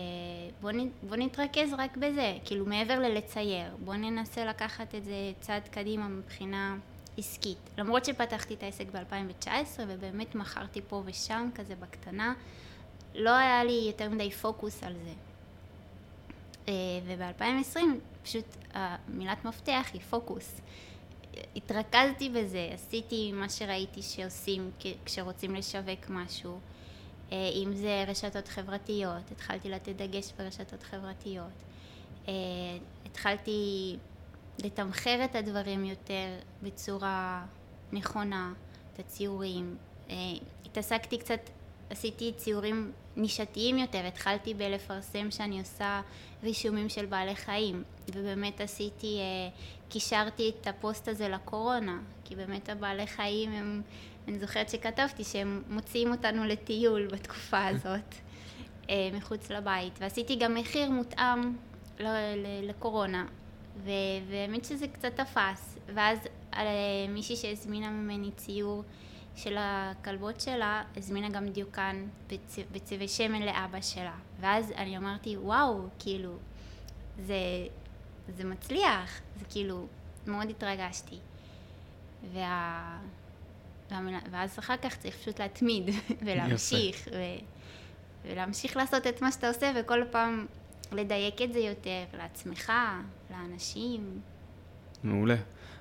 בוא, 0.60 0.72
נ, 0.72 0.88
בוא 1.08 1.16
נתרכז 1.16 1.72
רק 1.78 1.96
בזה, 1.96 2.38
כאילו 2.44 2.66
מעבר 2.66 2.98
ללצייר, 2.98 3.76
בוא 3.84 3.94
ננסה 3.94 4.44
לקחת 4.44 4.94
את 4.94 5.04
זה 5.04 5.32
צעד 5.40 5.68
קדימה 5.68 6.08
מבחינה 6.08 6.76
עסקית. 7.18 7.58
למרות 7.78 8.04
שפתחתי 8.04 8.54
את 8.54 8.62
העסק 8.62 8.86
ב-2019 8.92 9.80
ובאמת 9.88 10.34
מכרתי 10.34 10.80
פה 10.88 11.02
ושם 11.04 11.48
כזה 11.54 11.74
בקטנה, 11.74 12.34
לא 13.14 13.30
היה 13.30 13.64
לי 13.64 13.84
יותר 13.86 14.10
מדי 14.10 14.30
פוקוס 14.30 14.84
על 14.84 14.94
זה. 15.04 15.12
אה, 16.68 16.72
וב-2020 17.06 17.78
פשוט 18.22 18.44
המילת 18.72 19.44
מפתח 19.44 19.90
היא 19.92 20.00
פוקוס. 20.00 20.60
התרכזתי 21.56 22.28
בזה, 22.28 22.70
עשיתי 22.74 23.32
מה 23.32 23.48
שראיתי 23.48 24.02
שעושים 24.02 24.70
כשרוצים 25.04 25.54
לשווק 25.54 26.08
משהו. 26.08 26.58
אה, 27.32 27.50
אם 27.54 27.74
זה 27.74 28.04
רשתות 28.08 28.48
חברתיות, 28.48 29.30
התחלתי 29.30 29.68
לתת 29.68 29.96
דגש 29.96 30.32
ברשתות 30.38 30.82
חברתיות. 30.82 31.52
אה, 32.28 32.32
התחלתי 33.06 33.96
לתמחר 34.64 35.24
את 35.24 35.34
הדברים 35.34 35.84
יותר 35.84 36.28
בצורה 36.62 37.44
נכונה, 37.92 38.52
את 38.94 38.98
הציורים. 38.98 39.76
אה, 40.10 40.14
התעסקתי 40.66 41.18
קצת, 41.18 41.40
עשיתי 41.90 42.32
ציורים 42.36 42.92
נישתיים 43.16 43.78
יותר, 43.78 44.06
התחלתי 44.06 44.54
בלפרסם 44.54 45.30
שאני 45.30 45.60
עושה 45.60 46.00
רישומים 46.42 46.88
של 46.88 47.06
בעלי 47.06 47.36
חיים, 47.36 47.84
ובאמת 48.14 48.60
עשיתי, 48.60 49.18
קישרתי 49.88 50.52
את 50.60 50.66
הפוסט 50.66 51.08
הזה 51.08 51.28
לקורונה, 51.28 51.98
כי 52.24 52.36
באמת 52.36 52.68
הבעלי 52.68 53.06
חיים 53.06 53.52
הם 53.52 53.82
אני 54.28 54.38
זוכרת 54.38 54.68
שכתבתי 54.68 55.24
שהם 55.24 55.62
מוציאים 55.68 56.10
אותנו 56.10 56.44
לטיול 56.44 57.06
בתקופה 57.06 57.66
הזאת, 57.70 58.14
אה, 58.90 59.10
מחוץ 59.12 59.50
לבית, 59.50 59.98
ועשיתי 60.00 60.36
גם 60.36 60.54
מחיר 60.54 60.90
מותאם 60.90 61.56
לקורונה, 62.62 63.26
והאמת 63.84 64.64
שזה 64.64 64.88
קצת 64.88 65.16
תפס, 65.16 65.78
ואז 65.94 66.18
אה, 66.54 66.62
מישהי 67.08 67.36
שהזמינה 67.36 67.90
ממני 67.90 68.30
ציור 68.36 68.82
של 69.36 69.56
הכלבות 69.58 70.40
שלה, 70.40 70.82
הזמינה 70.96 71.28
גם 71.28 71.48
דיוקן 71.48 72.06
בצ... 72.26 72.58
בצבעי 72.72 73.08
שמן 73.08 73.42
לאבא 73.42 73.80
שלה, 73.80 74.16
ואז 74.40 74.72
אני 74.76 74.96
אמרתי, 74.96 75.36
וואו, 75.36 75.80
כאילו, 75.98 76.32
זה, 77.18 77.34
זה 78.36 78.44
מצליח, 78.44 79.20
זה 79.38 79.44
כאילו, 79.50 79.86
מאוד 80.26 80.50
התרגשתי. 80.50 81.18
וה... 82.32 82.98
ואז 84.30 84.58
אחר 84.58 84.76
כך 84.76 84.96
צריך 84.96 85.16
פשוט 85.16 85.40
להתמיד 85.40 85.90
ולהמשיך, 86.24 87.08
ו... 87.12 87.16
ולהמשיך 88.24 88.76
לעשות 88.76 89.06
את 89.06 89.22
מה 89.22 89.32
שאתה 89.32 89.48
עושה 89.48 89.72
וכל 89.76 90.02
פעם 90.10 90.46
לדייק 90.92 91.42
את 91.42 91.52
זה 91.52 91.58
יותר 91.58 92.04
לעצמך, 92.18 92.72
לאנשים. 93.30 94.20
מעולה. 95.04 95.36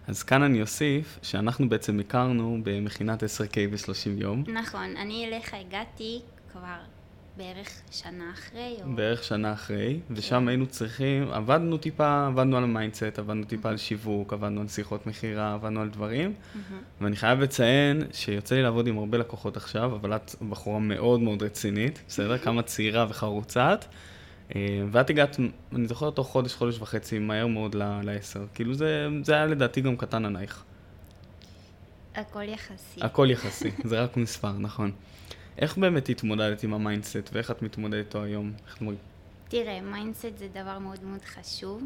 אז 0.07 0.23
כאן 0.23 0.43
אני 0.43 0.61
אוסיף 0.61 1.19
שאנחנו 1.21 1.69
בעצם 1.69 1.99
הכרנו 1.99 2.57
במכינת 2.63 3.23
10K 3.23 3.55
ב-30 3.71 4.21
יום. 4.21 4.43
נכון, 4.47 4.97
אני 4.97 5.25
אליך 5.25 5.53
הגעתי 5.53 6.21
כבר 6.51 6.77
בערך 7.37 7.81
שנה 7.91 8.31
אחרי. 8.33 8.77
או... 8.83 8.95
בערך 8.95 9.23
שנה 9.23 9.53
אחרי, 9.53 9.99
ושם 10.11 10.41
כן. 10.41 10.47
היינו 10.47 10.67
צריכים, 10.67 11.31
עבדנו 11.31 11.77
טיפה, 11.77 12.27
עבדנו 12.27 12.57
על 12.57 12.63
ה 12.63 12.69
mindset, 12.69 13.19
עבדנו 13.19 13.43
טיפה 13.43 13.69
על 13.69 13.77
שיווק, 13.77 14.33
עבדנו 14.33 14.61
על 14.61 14.67
שיחות 14.67 15.07
מכירה, 15.07 15.53
עבדנו 15.53 15.81
על 15.81 15.89
דברים, 15.89 16.33
ואני 17.01 17.15
חייב 17.15 17.39
לציין 17.39 18.03
שיוצא 18.11 18.55
לי 18.55 18.63
לעבוד 18.63 18.87
עם 18.87 18.97
הרבה 18.97 19.17
לקוחות 19.17 19.57
עכשיו, 19.57 19.95
אבל 19.95 20.15
את 20.15 20.35
בחורה 20.49 20.79
מאוד 20.79 21.19
מאוד 21.19 21.43
רצינית, 21.43 22.03
בסדר? 22.07 22.37
כמה 22.37 22.61
צעירה 22.61 23.05
וחרוצת. 23.09 23.85
אה, 24.55 24.83
ואת 24.91 25.09
הגעת, 25.09 25.37
אני 25.75 25.87
זוכר 25.87 26.09
תוך 26.09 26.27
חודש, 26.27 26.53
חודש 26.53 26.79
וחצי, 26.79 27.19
מהר 27.19 27.47
מאוד 27.47 27.75
לעשר. 28.03 28.45
כאילו 28.53 28.73
זה, 28.73 29.07
זה 29.23 29.33
היה 29.33 29.45
לדעתי 29.45 29.81
גם 29.81 29.97
קטן 29.97 30.25
עלייך. 30.25 30.63
הכל 32.15 32.43
יחסי. 32.43 32.99
הכל 33.01 33.27
יחסי, 33.31 33.71
זה 33.83 34.03
רק 34.03 34.17
מספר, 34.17 34.51
נכון. 34.51 34.91
איך 35.57 35.77
באמת 35.77 36.09
התמודדת 36.09 36.63
עם 36.63 36.73
ה 36.73 36.79
mindset, 36.79 37.29
ואיך 37.31 37.51
את 37.51 37.61
מתמודדת 37.61 38.05
איתו 38.05 38.23
היום? 38.23 38.53
איך 38.67 38.81
אומרים? 38.81 38.97
תראה, 39.47 39.81
mindset 39.81 40.37
זה 40.37 40.47
דבר 40.47 40.79
מאוד 40.79 41.03
מאוד 41.03 41.21
חשוב. 41.21 41.83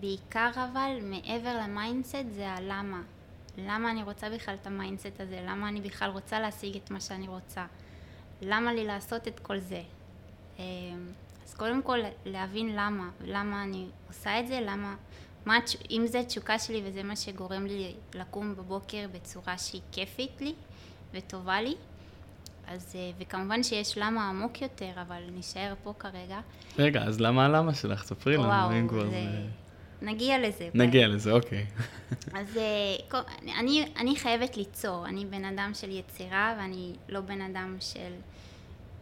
בעיקר 0.00 0.50
אבל, 0.54 0.98
מעבר 1.02 1.58
ל 1.62 1.70
mindset 1.70 2.24
זה 2.34 2.48
הלמה. 2.48 3.02
למה 3.58 3.90
אני 3.90 4.02
רוצה 4.02 4.30
בכלל 4.30 4.54
את 4.62 4.66
ה 4.66 4.73
mindset 4.73 5.20
הזה? 5.20 5.40
למה 5.46 5.68
אני 5.68 5.80
בכלל 5.80 6.10
רוצה 6.10 6.40
להשיג 6.40 6.76
את 6.76 6.90
מה 6.90 7.00
שאני 7.00 7.28
רוצה? 7.28 7.66
למה 8.42 8.74
לי 8.74 8.84
לעשות 8.84 9.28
את 9.28 9.40
כל 9.40 9.58
זה? 9.58 9.82
אמ, 10.58 10.64
אז 11.46 11.54
קודם 11.54 11.82
כל 11.82 11.98
להבין 12.24 12.76
למה, 12.76 13.10
למה 13.24 13.62
אני 13.62 13.86
עושה 14.08 14.40
את 14.40 14.48
זה, 14.48 14.60
למה, 14.60 14.96
מה, 15.46 15.58
אם 15.90 16.02
זה 16.06 16.22
תשוקה 16.22 16.58
שלי 16.58 16.82
וזה 16.84 17.02
מה 17.02 17.16
שגורם 17.16 17.66
לי 17.66 17.94
לקום 18.14 18.54
בבוקר 18.54 19.06
בצורה 19.12 19.58
שהיא 19.58 19.82
כיפית 19.92 20.40
לי 20.40 20.54
וטובה 21.12 21.62
לי, 21.62 21.74
אז, 22.70 22.96
אה, 22.96 23.10
וכמובן 23.18 23.62
שיש 23.62 23.98
למה 23.98 24.28
עמוק 24.28 24.62
יותר, 24.62 24.92
אבל 25.02 25.22
נשאר 25.32 25.74
פה 25.82 25.94
כרגע. 25.98 26.40
רגע, 26.78 27.02
אז 27.02 27.20
למה 27.20 27.46
הלמה 27.46 27.74
שלך? 27.74 28.04
ספרי 28.04 28.36
לנו, 28.36 28.78
אם 28.78 28.88
כבר 28.88 29.10
זה... 29.10 29.46
נגיע 30.02 30.38
לזה. 30.38 30.68
נגיע 30.74 31.08
ב... 31.08 31.10
לזה, 31.10 31.32
אוקיי. 31.32 31.66
אז 32.38 32.56
אה, 32.56 33.20
אני, 33.58 33.84
אני 33.96 34.16
חייבת 34.16 34.56
ליצור, 34.56 35.06
אני 35.06 35.26
בן 35.26 35.44
אדם 35.44 35.70
של 35.74 35.90
יצירה 35.90 36.54
ואני 36.58 36.92
לא 37.08 37.20
בן 37.20 37.40
אדם 37.40 37.76
של... 37.80 38.12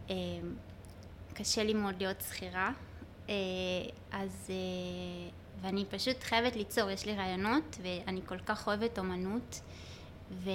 אה, 0.09 0.15
קשה 1.33 1.63
לי 1.63 1.73
מאוד 1.73 1.95
להיות 1.97 2.21
שכירה, 2.21 2.71
אז... 4.11 4.51
ואני 5.61 5.85
פשוט 5.89 6.23
חייבת 6.23 6.55
ליצור, 6.55 6.89
יש 6.89 7.05
לי 7.05 7.15
רעיונות 7.15 7.77
ואני 7.81 8.21
כל 8.25 8.37
כך 8.39 8.67
אוהבת 8.67 8.99
אומנות 8.99 9.61
ו... 10.31 10.49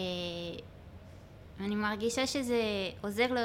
ואני 1.59 1.75
מרגישה 1.75 2.27
שזה 2.27 2.63
עוזר 3.01 3.27
לו, 3.33 3.41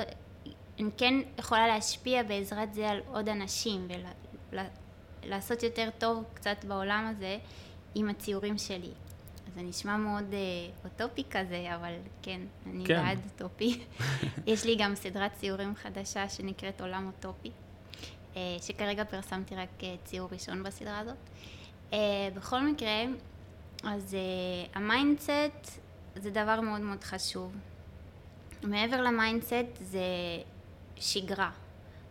אני 0.79 0.89
כן 0.97 1.13
יכולה 1.37 1.67
להשפיע 1.67 2.23
בעזרת 2.23 2.73
זה 2.73 2.89
על 2.89 2.99
עוד 3.07 3.29
אנשים 3.29 3.87
ולעשות 5.23 5.63
יותר 5.63 5.89
טוב 5.97 6.23
קצת 6.33 6.65
בעולם 6.67 7.13
הזה 7.15 7.37
עם 7.95 8.09
הציורים 8.09 8.57
שלי. 8.57 8.91
זה 9.55 9.61
נשמע 9.61 9.97
מאוד 9.97 10.33
אה, 10.33 10.39
אוטופי 10.83 11.23
כזה, 11.31 11.75
אבל 11.75 11.93
כן, 12.21 12.41
אני 12.65 12.85
כן. 12.85 13.03
בעד 13.03 13.19
אוטופי. 13.25 13.81
יש 14.47 14.65
לי 14.65 14.75
גם 14.75 14.95
סדרת 14.95 15.33
ציורים 15.33 15.75
חדשה 15.75 16.29
שנקראת 16.29 16.81
עולם 16.81 17.07
אוטופי, 17.07 17.51
אה, 18.35 18.41
שכרגע 18.61 19.03
פרסמתי 19.03 19.55
רק 19.55 19.83
אה, 19.83 19.95
ציור 20.03 20.29
ראשון 20.31 20.63
בסדרה 20.63 20.99
הזאת. 20.99 21.15
אה, 21.93 22.29
בכל 22.35 22.61
מקרה, 22.61 23.03
אז 23.83 24.15
אה, 24.15 24.19
ה 24.73 24.87
mindset 24.87 25.79
זה 26.15 26.29
דבר 26.29 26.61
מאוד 26.61 26.81
מאוד 26.81 27.03
חשוב. 27.03 27.55
מעבר 28.63 29.01
ל 29.01 29.08
mindset 29.08 29.53
זה 29.81 29.99
שגרה. 30.95 31.51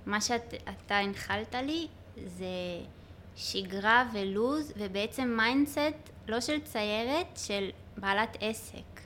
מה 0.07 0.21
שאתה 0.21 0.99
הנחלת 0.99 1.55
לי 1.55 1.87
זה 2.27 2.47
שגרה 3.37 4.05
ולוז, 4.13 4.73
ובעצם 4.77 5.35
mindset 5.37 6.11
לא 6.29 6.41
של 6.41 6.61
ציירת, 6.61 7.27
של 7.37 7.71
בעלת 7.97 8.37
עסק. 8.41 9.01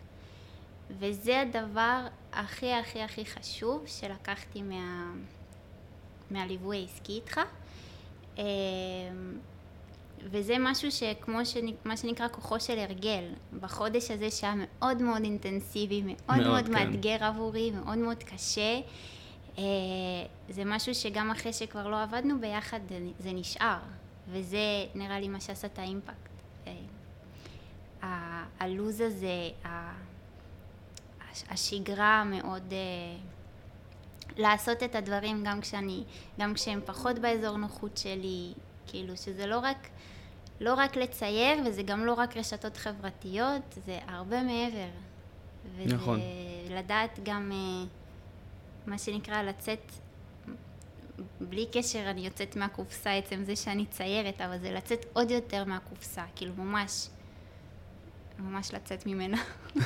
וזה 0.91 1.41
הדבר 1.41 2.07
הכי 2.33 2.73
הכי 2.73 3.03
הכי 3.03 3.25
חשוב 3.25 3.85
שלקחתי 3.87 4.63
מה, 4.63 5.13
מהליווי 6.31 6.77
העסקי 6.77 7.13
איתך. 7.13 7.41
וזה 10.31 10.55
משהו 10.61 10.93
שכמו 10.93 11.47
שנ... 11.47 11.67
מה 11.85 11.97
שנקרא 11.97 12.29
כוחו 12.29 12.61
של 12.61 12.79
הרגל, 12.79 13.25
בחודש 13.61 14.11
הזה 14.11 14.31
שהיה 14.31 14.55
מאוד 14.57 15.03
מאוד 15.03 15.23
אינטנסיבי, 15.25 16.03
מאוד 16.07 16.39
מאוד, 16.39 16.49
מאוד 16.49 16.67
כן. 16.67 16.73
מאתגר 16.73 17.25
עבורי, 17.25 17.71
מאוד 17.71 17.99
מאוד 17.99 18.23
קשה, 18.23 18.81
אה, 19.59 19.65
זה 20.49 20.65
משהו 20.65 20.95
שגם 20.95 21.31
אחרי 21.31 21.53
שכבר 21.53 21.89
לא 21.89 22.03
עבדנו 22.03 22.41
ביחד 22.41 22.81
זה 23.19 23.33
נשאר, 23.33 23.79
וזה 24.29 24.87
נראה 24.95 25.21
לי 25.21 25.29
מה 25.29 25.41
שעשה 25.41 25.67
את 25.67 25.79
האימפקט. 25.79 26.33
אה, 28.03 28.45
הלוז 28.61 29.01
הזה, 29.01 29.51
השגרה 31.51 32.21
המאוד... 32.21 32.73
אה, 32.73 33.33
לעשות 34.37 34.83
את 34.83 34.95
הדברים 34.95 35.43
גם 35.45 35.61
כשאני, 35.61 36.05
גם 36.41 36.55
כשהם 36.55 36.81
פחות 36.85 37.19
באזור 37.19 37.57
נוחות 37.57 37.97
שלי, 37.97 38.53
כאילו 38.87 39.17
שזה 39.17 39.47
לא 39.47 39.59
רק 39.59 39.89
לא 40.61 40.75
רק 40.75 40.97
לצייר, 40.97 41.59
וזה 41.67 41.83
גם 41.83 42.07
לא 42.07 42.13
רק 42.13 42.37
רשתות 42.37 42.77
חברתיות, 42.77 43.79
זה 43.87 43.99
הרבה 44.07 44.43
מעבר. 44.43 44.89
וזה 45.77 45.95
נכון. 45.95 46.21
לדעת 46.71 47.19
גם 47.23 47.53
uh, 47.53 47.89
מה 48.91 48.99
שנקרא 48.99 49.43
לצאת, 49.43 49.93
בלי 51.41 51.67
קשר 51.73 52.11
אני 52.11 52.21
יוצאת 52.21 52.57
מהקופסה 52.57 53.13
עצם 53.13 53.45
זה 53.45 53.57
שאני 53.57 53.87
ציירת, 53.87 54.41
אבל 54.41 54.59
זה 54.59 54.73
לצאת 54.73 55.07
עוד 55.13 55.31
יותר 55.31 55.65
מהקופסה, 55.65 56.25
כאילו 56.37 56.53
ממש, 56.57 57.09
ממש 58.39 58.75
לצאת 58.75 59.07
ממנה. 59.07 59.43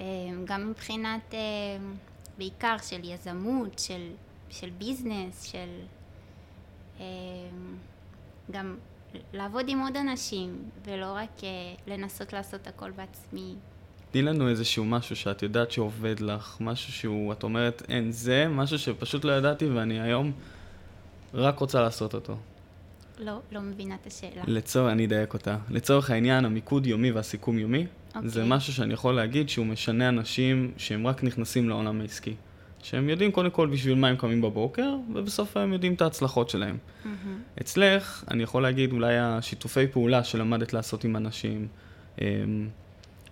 אה, 0.00 0.06
גם 0.44 0.70
מבחינת, 0.70 1.34
אה, 1.34 1.38
בעיקר 2.38 2.76
של 2.82 3.00
יזמות, 3.04 3.78
של, 3.78 4.10
של 4.50 4.70
ביזנס, 4.70 5.42
של 5.42 5.80
אה, 7.00 7.04
גם 8.50 8.76
לעבוד 9.32 9.64
עם 9.68 9.80
עוד 9.80 9.96
אנשים, 9.96 10.58
ולא 10.84 11.12
רק 11.12 11.40
לנסות 11.86 12.32
לעשות 12.32 12.66
הכל 12.66 12.90
בעצמי. 12.90 13.54
תני 14.10 14.22
לנו 14.22 14.48
איזשהו 14.48 14.84
משהו 14.84 15.16
שאת 15.16 15.42
יודעת 15.42 15.70
שעובד 15.70 16.20
לך, 16.20 16.56
משהו 16.60 16.92
שהוא, 16.92 17.32
את 17.32 17.42
אומרת, 17.42 17.82
אין, 17.88 18.12
זה 18.12 18.48
משהו 18.48 18.78
שפשוט 18.78 19.24
לא 19.24 19.32
ידעתי 19.32 19.68
ואני 19.68 20.00
היום 20.00 20.32
רק 21.34 21.58
רוצה 21.58 21.80
לעשות 21.80 22.14
אותו. 22.14 22.36
לא, 23.18 23.40
לא 23.52 23.60
מבינה 23.60 23.94
את 23.94 24.06
השאלה. 24.06 24.42
לצורך, 24.46 24.92
אני 24.92 25.06
אדייק 25.06 25.34
אותה. 25.34 25.56
לצורך 25.70 26.10
העניין, 26.10 26.44
המיקוד 26.44 26.86
יומי 26.86 27.12
והסיכום 27.12 27.58
יומי, 27.58 27.86
okay. 27.86 28.16
אוקיי. 28.16 28.28
זה 28.28 28.44
משהו 28.44 28.72
שאני 28.72 28.94
יכול 28.94 29.14
להגיד 29.14 29.48
שהוא 29.48 29.66
משנה 29.66 30.08
אנשים 30.08 30.72
שהם 30.76 31.06
רק 31.06 31.24
נכנסים 31.24 31.68
לעולם 31.68 32.00
העסקי. 32.00 32.34
שהם 32.82 33.08
יודעים 33.08 33.32
קודם 33.32 33.50
כל 33.50 33.66
בשביל 33.66 33.94
מה 33.94 34.08
הם 34.08 34.16
קמים 34.16 34.40
בבוקר, 34.40 34.94
ובסוף 35.14 35.56
הם 35.56 35.72
יודעים 35.72 35.94
את 35.94 36.02
ההצלחות 36.02 36.50
שלהם. 36.50 36.76
Mm-hmm. 36.76 37.08
אצלך, 37.60 38.24
אני 38.30 38.42
יכול 38.42 38.62
להגיד 38.62 38.92
אולי 38.92 39.18
השיתופי 39.18 39.86
פעולה 39.86 40.24
שלמדת 40.24 40.72
לעשות 40.72 41.04
עם 41.04 41.16
אנשים, 41.16 41.68
אמ, 42.20 42.68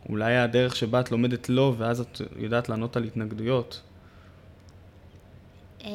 אולי 0.09 0.37
הדרך 0.37 0.77
שבה 0.77 1.01
את 1.01 1.13
לומדת 1.13 1.49
לא, 1.49 1.75
ואז 1.79 2.01
את 2.01 2.21
יודעת 2.37 2.69
לענות 2.69 2.97
על 2.97 3.05
התנגדויות. 3.05 3.83
אה, 5.85 5.91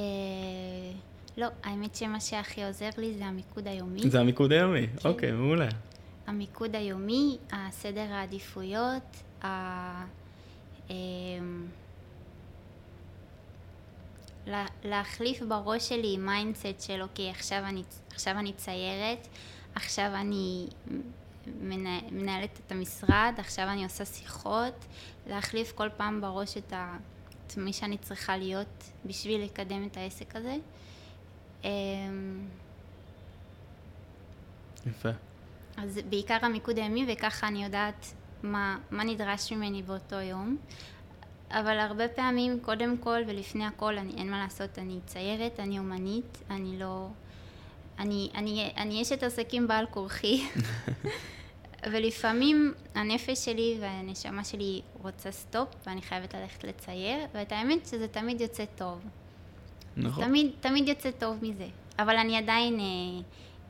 לא, 1.38 1.48
האמת 1.64 1.96
שמה 1.96 2.20
שהכי 2.20 2.66
עוזר 2.66 2.90
לי 2.98 3.14
זה 3.14 3.26
המיקוד 3.26 3.68
היומי. 3.68 4.10
זה 4.10 4.20
המיקוד 4.20 4.52
היומי, 4.52 4.88
כן. 4.88 5.10
אוקיי, 5.10 5.32
מעולה. 5.32 5.70
המיקוד 6.28 6.76
היומי, 6.76 7.38
הסדר 7.52 8.08
העדיפויות, 8.14 9.24
ה... 9.44 10.06
להחליף 14.84 15.42
בראש 15.42 15.90
שלי 15.90 16.18
mindset 16.18 16.82
של 16.82 17.02
אוקיי, 17.02 17.30
עכשיו 17.30 17.64
אני, 17.66 17.84
עכשיו 18.12 18.38
אני 18.38 18.54
ציירת, 18.54 19.28
עכשיו 19.76 20.12
אני 20.16 20.68
מנהלת 22.12 22.60
את 22.66 22.72
המשרד, 22.72 23.34
עכשיו 23.38 23.68
אני 23.68 23.84
עושה 23.84 24.06
שיחות, 24.06 24.86
להחליף 25.28 25.72
כל 25.72 25.90
פעם 25.98 26.22
בראש 26.22 26.58
את, 26.58 26.74
ה, 26.74 26.98
את 27.48 27.58
מי 27.58 27.74
שאני 27.74 27.98
צריכה 27.98 28.38
להיות 28.38 28.92
בשביל 29.06 29.44
לקדם 29.44 29.86
את 29.86 29.98
העסק 29.98 30.36
הזה. 30.36 30.56
אמ, 31.64 32.48
יפה. 34.86 35.10
אז 35.78 36.00
בעיקר 36.10 36.38
המיקוד 36.42 36.78
הימי, 36.78 37.06
וככה 37.14 37.48
אני 37.48 37.64
יודעת 37.64 38.14
מה, 38.44 38.78
מה 38.92 39.04
נדרש 39.04 39.54
ממני 39.54 39.84
באותו 39.84 40.16
יום. 40.16 40.58
אבל 41.52 41.80
הרבה 41.80 42.08
פעמים, 42.08 42.60
קודם 42.60 42.98
כל 42.98 43.22
ולפני 43.28 43.66
הכל, 43.66 43.98
אני, 43.98 44.14
אין 44.18 44.32
מה 44.32 44.44
לעשות, 44.44 44.80
אני 44.80 45.00
ציירת, 45.06 45.60
אני 45.60 45.80
אומנית, 45.80 46.38
אני 46.50 46.80
לא... 46.80 47.08
אני, 48.00 48.30
אני, 48.36 48.72
אני 48.78 49.02
אשת 49.02 49.24
עסקים 49.24 49.68
בעל 49.68 49.86
כורחי, 49.86 50.48
ולפעמים 51.92 52.74
הנפש 52.96 53.46
שלי 53.46 53.78
והנשמה 53.82 54.44
שלי 54.44 54.82
רוצה 55.02 55.32
stop, 55.32 55.68
ואני 55.86 56.02
חייבת 56.02 56.34
ללכת 56.34 56.64
לצייר, 56.64 57.20
ואת 57.34 57.52
האמת 57.52 57.86
שזה 57.86 58.08
תמיד 58.08 58.42
יוצא 58.42 58.66
טוב. 58.76 59.00
נכון. 59.98 60.24
תמיד, 60.24 60.52
תמיד 60.60 60.88
יוצא 60.88 61.12
טוב 61.12 61.38
מזה. 61.42 61.68
אבל 62.00 62.18
אני 62.18 62.38
עדיין 62.38 62.80
אה, 62.80 62.86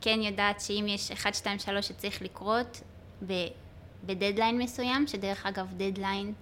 כן 0.00 0.22
יודעת 0.22 0.60
שאם 0.60 0.84
יש 0.88 1.10
1, 1.10 1.34
2, 1.34 1.58
3 1.58 1.88
שצריך 1.88 2.22
לקרות 2.22 2.80
ב, 3.26 3.32
בדדליין 4.06 4.58
מסוים, 4.58 5.06
שדרך 5.06 5.46
אגב 5.46 5.72
דדליין 5.76 6.32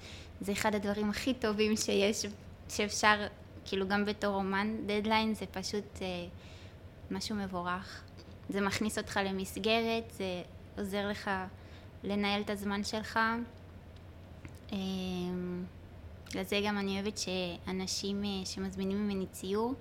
זה 0.40 0.52
אחד 0.52 0.74
הדברים 0.74 1.10
הכי 1.10 1.34
טובים 1.34 1.76
שיש, 1.76 2.26
שאפשר, 2.68 3.26
כאילו 3.64 3.88
גם 3.88 4.04
בתור 4.04 4.34
אומן, 4.34 4.76
דדליין 4.86 5.34
זה 5.34 5.46
פשוט 5.46 6.02
אה, 6.02 6.06
משהו 7.10 7.36
מבורך. 7.36 8.02
זה 8.48 8.60
מכניס 8.60 8.98
אותך 8.98 9.20
למסגרת, 9.24 10.10
זה 10.10 10.42
עוזר 10.78 11.08
לך 11.08 11.30
לנהל 12.04 12.40
את 12.40 12.50
הזמן 12.50 12.84
שלך. 12.84 13.18
אה, 14.72 14.78
לזה 16.34 16.60
גם 16.66 16.78
אני 16.78 16.94
אוהבת 16.94 17.18
שאנשים 17.18 18.24
אה, 18.24 18.46
שמזמינים 18.46 19.04
ממני 19.04 19.26
ציור, 19.26 19.74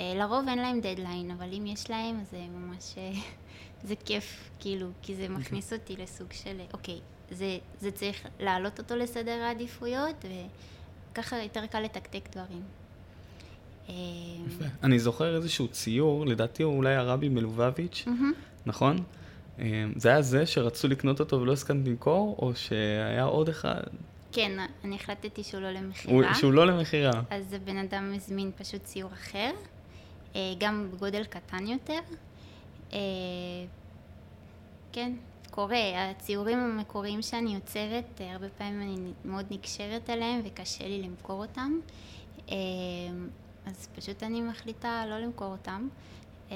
אה, 0.00 0.12
לרוב 0.16 0.48
אין 0.48 0.58
להם 0.58 0.80
דדליין, 0.80 1.30
אבל 1.30 1.54
אם 1.58 1.66
יש 1.66 1.90
להם, 1.90 2.24
זה 2.30 2.38
ממש, 2.38 2.94
אה, 2.98 3.12
זה 3.88 3.94
כיף, 4.04 4.50
כאילו, 4.60 4.86
כי 5.02 5.14
זה 5.14 5.28
מכניס 5.28 5.72
אותי 5.72 5.96
לסוג 5.96 6.32
של, 6.32 6.60
אוקיי, 6.72 7.00
זה, 7.30 7.58
זה 7.80 7.90
צריך 7.90 8.26
להעלות 8.40 8.78
אותו 8.78 8.96
לסדר 8.96 9.42
העדיפויות, 9.42 10.24
וככה 11.12 11.42
יותר 11.42 11.66
קל 11.66 11.80
לתקתק 11.80 12.28
דברים. 12.32 12.62
יפה. 14.46 14.64
אני 14.82 14.98
זוכר 14.98 15.36
איזשהו 15.36 15.68
ציור, 15.68 16.26
לדעתי 16.26 16.62
הוא 16.62 16.76
אולי 16.76 16.94
הרבי 16.94 17.28
מלובביץ', 17.28 18.04
נכון? 18.66 18.96
זה 19.96 20.08
היה 20.08 20.22
זה 20.22 20.46
שרצו 20.46 20.88
לקנות 20.88 21.20
אותו 21.20 21.40
ולא 21.40 21.52
הסכמת 21.52 21.88
למכור, 21.88 22.36
או 22.38 22.54
שהיה 22.54 23.24
עוד 23.24 23.48
אחד? 23.48 23.82
כן, 24.32 24.66
אני 24.84 24.96
החלטתי 24.96 25.44
שהוא 25.44 25.60
לא 25.60 25.70
למכירה. 25.70 26.34
שהוא 26.34 26.52
לא 26.52 26.66
למכירה. 26.66 27.22
אז 27.30 27.52
הבן 27.52 27.76
אדם 27.76 28.12
הזמין 28.16 28.50
פשוט 28.58 28.84
ציור 28.84 29.10
אחר, 29.12 29.50
אה, 30.36 30.40
גם 30.58 30.88
בגודל 30.92 31.24
קטן 31.24 31.66
יותר. 31.66 32.00
אה, 32.92 32.98
כן, 34.92 35.12
קורה. 35.50 36.10
הציורים 36.10 36.58
המקוריים 36.58 37.22
שאני 37.22 37.54
יוצרת, 37.54 38.20
אה, 38.20 38.32
הרבה 38.32 38.48
פעמים 38.48 38.82
אני 38.82 39.12
מאוד 39.24 39.46
נקשרת 39.50 40.10
אליהם 40.10 40.40
וקשה 40.44 40.88
לי 40.88 41.02
למכור 41.02 41.44
אותם. 41.46 41.78
אז 43.66 43.88
פשוט 43.94 44.22
אני 44.22 44.40
מחליטה 44.40 45.04
לא 45.06 45.18
למכור 45.18 45.52
אותם. 45.52 45.88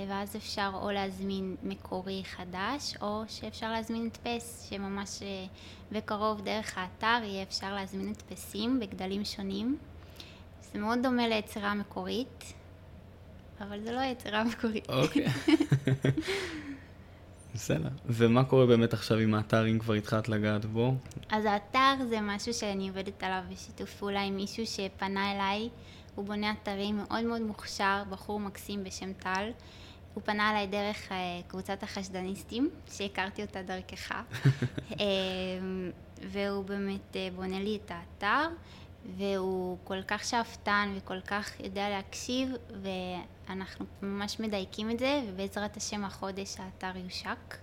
ואז 0.08 0.36
אפשר 0.36 0.70
או 0.74 0.90
להזמין 0.90 1.56
מקורי 1.62 2.22
חדש, 2.24 2.94
או 3.00 3.22
שאפשר 3.28 3.72
להזמין 3.72 4.06
הדפס, 4.06 4.66
שממש 4.70 5.22
בקרוב 5.92 6.40
דרך 6.40 6.78
האתר 6.78 7.24
יהיה 7.24 7.42
אפשר 7.42 7.74
להזמין 7.74 8.08
הדפסים 8.08 8.80
בגדלים 8.80 9.24
שונים. 9.24 9.78
זה 10.72 10.78
מאוד 10.78 10.98
דומה 11.02 11.28
ליצירה 11.28 11.70
המקורית, 11.70 12.54
אבל 13.60 13.80
זה 13.80 13.92
לא 13.92 13.98
היצירה 13.98 14.40
המקורית. 14.40 14.90
אוקיי. 14.90 15.26
בסדר. 17.54 17.88
ומה 18.06 18.44
קורה 18.44 18.66
באמת 18.66 18.92
עכשיו 18.92 19.18
עם 19.18 19.34
האתר, 19.34 19.66
אם 19.70 19.78
כבר 19.78 19.94
התחלת 19.94 20.28
לגעת 20.28 20.64
בו? 20.64 20.94
אז 21.30 21.44
האתר 21.44 21.94
זה 22.08 22.18
משהו 22.22 22.54
שאני 22.54 22.88
עובדת 22.88 23.22
עליו 23.22 23.42
בשיתוף 23.52 23.94
פעולה 23.94 24.22
עם 24.22 24.36
מישהו 24.36 24.66
שפנה 24.66 25.32
אליי. 25.32 25.68
הוא 26.14 26.24
בונה 26.24 26.52
אתרים 26.62 26.96
מאוד 26.96 27.24
מאוד 27.24 27.42
מוכשר, 27.42 28.02
בחור 28.10 28.40
מקסים 28.40 28.84
בשם 28.84 29.12
טל. 29.12 29.50
הוא 30.14 30.22
פנה 30.24 30.50
אליי 30.50 30.66
דרך 30.66 31.08
uh, 31.08 31.12
קבוצת 31.48 31.82
החשדניסטים, 31.82 32.70
שהכרתי 32.90 33.42
אותה 33.42 33.62
דרכך, 33.62 34.12
uh, 34.90 34.94
והוא 36.32 36.64
באמת 36.64 37.12
uh, 37.12 37.34
בונה 37.34 37.60
לי 37.60 37.78
את 37.84 37.90
האתר, 37.90 38.48
והוא 39.16 39.78
כל 39.84 40.02
כך 40.08 40.24
שאפתן 40.24 40.94
וכל 40.96 41.20
כך 41.20 41.60
יודע 41.60 41.88
להקשיב, 41.88 42.48
ואנחנו 43.48 43.86
ממש 44.02 44.40
מדייקים 44.40 44.90
את 44.90 44.98
זה, 44.98 45.22
ובעזרת 45.28 45.76
השם 45.76 46.04
החודש 46.04 46.56
האתר 46.58 46.98
יושק. 46.98 47.56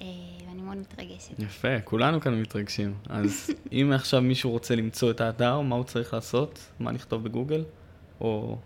ואני 0.00 0.62
מאוד 0.62 0.76
מתרגשת. 0.76 1.38
יפה, 1.38 1.80
כולנו 1.80 2.20
כאן 2.20 2.40
מתרגשים. 2.40 2.94
אז 3.08 3.50
אם 3.72 3.92
עכשיו 3.94 4.22
מישהו 4.22 4.50
רוצה 4.50 4.74
למצוא 4.74 5.10
את 5.10 5.20
האתר, 5.20 5.60
מה 5.60 5.76
הוא 5.76 5.84
צריך 5.84 6.14
לעשות? 6.14 6.58
מה 6.80 6.92
נכתוב 6.92 7.24
בגוגל? 7.24 7.64
או 8.20 8.56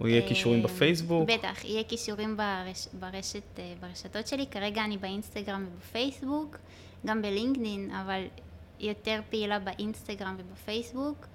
או 0.00 0.08
יהיה 0.08 0.28
כישורים 0.28 0.62
בפייסבוק? 0.62 1.30
בטח, 1.30 1.64
יהיה 1.64 1.84
כישורים 1.84 2.36
ברש, 2.36 2.88
ברשת, 3.00 3.42
אה, 3.58 3.74
ברשתות 3.80 4.26
שלי. 4.26 4.46
כרגע 4.46 4.84
אני 4.84 4.98
באינסטגרם 4.98 5.66
ובפייסבוק, 5.68 6.56
גם 7.06 7.22
בלינקדין, 7.22 7.90
אבל 7.90 8.22
יותר 8.80 9.20
פעילה 9.30 9.58
באינסטגרם 9.58 10.36
ובפייסבוק, 10.38 11.26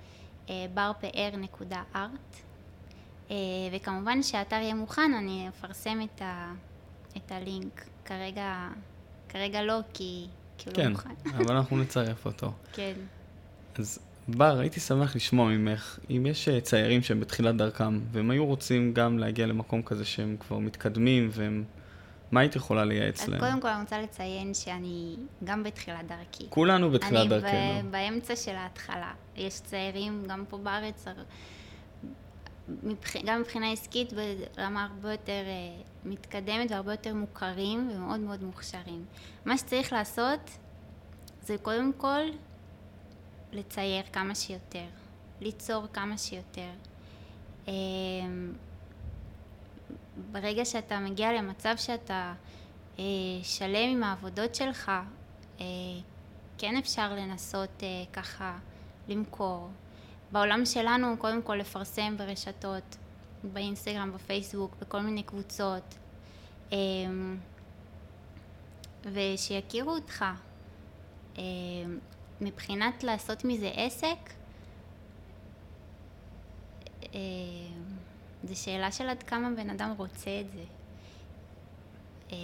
אה, 0.50 0.66
ברפאר.ארט. 0.74 2.42
אה, 3.32 3.36
וכמובן 3.74 4.24
שהאתר 4.24 4.56
יהיה 4.56 4.74
מוכן, 4.76 5.12
אני 5.18 5.50
אפרסם 5.50 6.00
את, 6.04 6.22
ה, 6.22 6.54
את 7.18 7.32
הלינק. 7.32 7.86
כרגע, 8.06 8.68
כרגע 9.30 9.64
לא, 9.64 9.80
כי, 9.94 10.26
כי 10.58 10.70
הוא 10.70 10.74
לא 10.78 10.84
כן, 10.84 10.84
לא 10.84 10.90
מוכן. 10.90 11.10
כן, 11.24 11.30
אבל 11.30 11.56
אנחנו 11.56 11.78
נצרף 11.78 12.26
אותו. 12.26 12.52
כן. 12.74 12.94
אז 13.76 14.00
בר, 14.28 14.60
הייתי 14.60 14.80
שמח 14.80 15.16
לשמוע 15.16 15.50
ממך, 15.50 16.00
אם 16.10 16.26
יש 16.26 16.48
אה, 16.48 16.62
ציירים 16.62 17.04
שהם 17.04 17.20
בתחילת 17.20 17.56
דרכם, 17.56 18.00
והם 18.12 18.32
היו 18.32 18.46
רוצים 18.46 18.94
גם 18.94 19.20
להגיע 19.20 19.46
למקום 19.46 19.82
כזה 19.82 20.06
שהם 20.06 20.38
כבר 20.40 20.58
מתקדמים, 20.58 21.30
והם 21.32 21.64
מה 22.32 22.40
היית 22.40 22.56
יכולה 22.56 22.86
לייעץ 22.86 23.22
אז 23.22 23.30
להם? 23.30 23.40
קודם 23.40 23.62
כל 23.62 23.68
אני 23.68 23.82
רוצה 23.82 24.02
לציין 24.02 24.54
שאני 24.54 25.16
גם 25.44 25.64
בתחילת 25.64 26.08
דרכי. 26.08 26.46
כולנו 26.50 26.92
בתחילת 26.92 27.30
דרכנו. 27.30 27.50
אני 27.50 27.84
ב- 27.84 27.92
באמצע 27.92 28.36
של 28.36 28.56
ההתחלה. 28.56 29.12
יש 29.36 29.62
צעירים 29.62 30.24
גם 30.28 30.44
פה 30.50 30.58
בארץ, 30.58 31.06
גם 33.26 33.42
מבחינה 33.42 33.72
עסקית 33.72 34.14
ברמה 34.14 34.84
הרבה 34.84 35.12
יותר 35.12 35.32
אה, 35.46 35.82
מתקדמת 36.06 36.72
והרבה 36.72 36.94
יותר 36.94 37.14
מוכרים 37.14 37.90
ומאוד 37.94 38.20
מאוד 38.20 38.44
מוכשרים. 38.44 39.06
מה 39.46 39.58
שצריך 39.58 39.94
לעשות 39.94 40.40
זה 41.42 41.56
קודם 41.62 41.94
כל 41.98 42.20
לצייר 43.52 44.04
כמה 44.14 44.36
שיותר, 44.36 44.86
ליצור 45.42 45.88
כמה 45.94 46.18
שיותר. 46.18 46.70
אה, 47.68 47.74
ברגע 50.32 50.66
שאתה 50.66 51.00
מגיע 51.00 51.34
למצב 51.34 51.74
שאתה 51.78 52.34
אה, 53.00 53.04
שלם 53.44 53.90
עם 53.90 54.04
העבודות 54.04 54.56
שלך, 54.56 54.92
כן 56.58 56.78
אפשר 56.78 57.14
לנסות 57.14 57.84
ככה 58.14 58.58
למכור. 59.08 59.70
בעולם 60.32 60.66
שלנו 60.66 61.18
קודם 61.18 61.42
כל 61.42 61.56
לפרסם 61.56 62.18
ברשתות, 62.18 62.98
באינסטגרם, 63.44 64.12
בפייסבוק, 64.14 64.76
בכל 64.82 65.00
מיני 65.02 65.24
קבוצות, 65.24 65.96
אה, 66.74 66.78
ושיכירו 69.04 69.92
אותך. 69.92 70.26
אה, 71.38 71.44
מבחינת 72.42 73.04
לעשות 73.04 73.46
מזה 73.46 73.72
עסק, 73.76 74.34
אה, 77.04 77.20
זו 78.44 78.64
שאלה 78.64 78.92
של 78.92 79.10
עד 79.10 79.24
כמה 79.24 79.50
בן 79.56 79.70
אדם 79.70 79.94
רוצה 79.98 80.40
את 80.42 80.52
זה. 80.52 80.64
אה, 82.32 82.38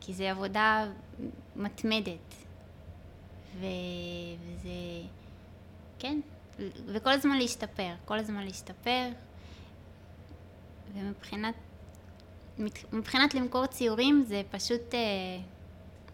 כי 0.00 0.12
זו 0.12 0.24
עבודה 0.24 0.86
מתמדת. 1.56 2.34
וזה... 3.56 4.70
כן, 5.98 6.20
וכל 6.86 7.10
הזמן 7.10 7.38
להשתפר, 7.38 7.92
כל 8.04 8.18
הזמן 8.18 8.44
להשתפר. 8.44 9.08
ומבחינת... 10.94 11.54
מבחינת 12.92 13.34
למכור 13.34 13.66
ציורים 13.66 14.24
זה 14.26 14.42
פשוט... 14.50 14.94
אה, 14.94 15.00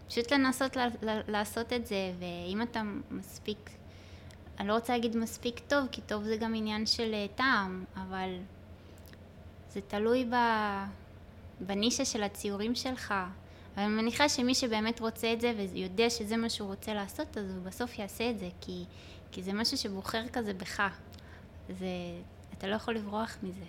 פשוט 0.07 0.31
לנסות 0.31 0.77
לעשות 1.27 1.73
את 1.73 1.87
זה, 1.87 2.11
ואם 2.19 2.61
אתה 2.61 2.81
מספיק... 3.11 3.69
אני 4.59 4.67
לא 4.67 4.73
רוצה 4.73 4.93
להגיד 4.93 5.17
מספיק 5.17 5.59
טוב, 5.67 5.87
כי 5.91 6.01
טוב 6.01 6.23
זה 6.23 6.37
גם 6.37 6.55
עניין 6.55 6.85
של 6.85 7.13
אה, 7.13 7.25
טעם, 7.35 7.85
אבל 7.95 8.29
זה 9.69 9.81
תלוי 9.81 10.25
ב... 10.25 10.35
בנישה 11.59 12.05
של 12.05 12.23
הציורים 12.23 12.75
שלך. 12.75 13.13
אבל 13.75 13.83
אני 13.83 13.93
מניחה 13.93 14.29
שמי 14.29 14.55
שבאמת 14.55 14.99
רוצה 14.99 15.33
את 15.33 15.41
זה 15.41 15.53
ויודע 15.73 16.09
שזה 16.09 16.37
מה 16.37 16.49
שהוא 16.49 16.67
רוצה 16.69 16.93
לעשות, 16.93 17.37
אז 17.37 17.51
הוא 17.55 17.63
בסוף 17.63 17.99
יעשה 17.99 18.29
את 18.29 18.39
זה, 18.39 18.49
כי, 18.61 18.83
כי 19.31 19.43
זה 19.43 19.53
משהו 19.53 19.77
שבוחר 19.77 20.27
כזה 20.33 20.53
בך. 20.53 20.81
זה, 21.69 21.85
אתה 22.57 22.67
לא 22.67 22.75
יכול 22.75 22.95
לברוח 22.95 23.37
מזה. 23.43 23.65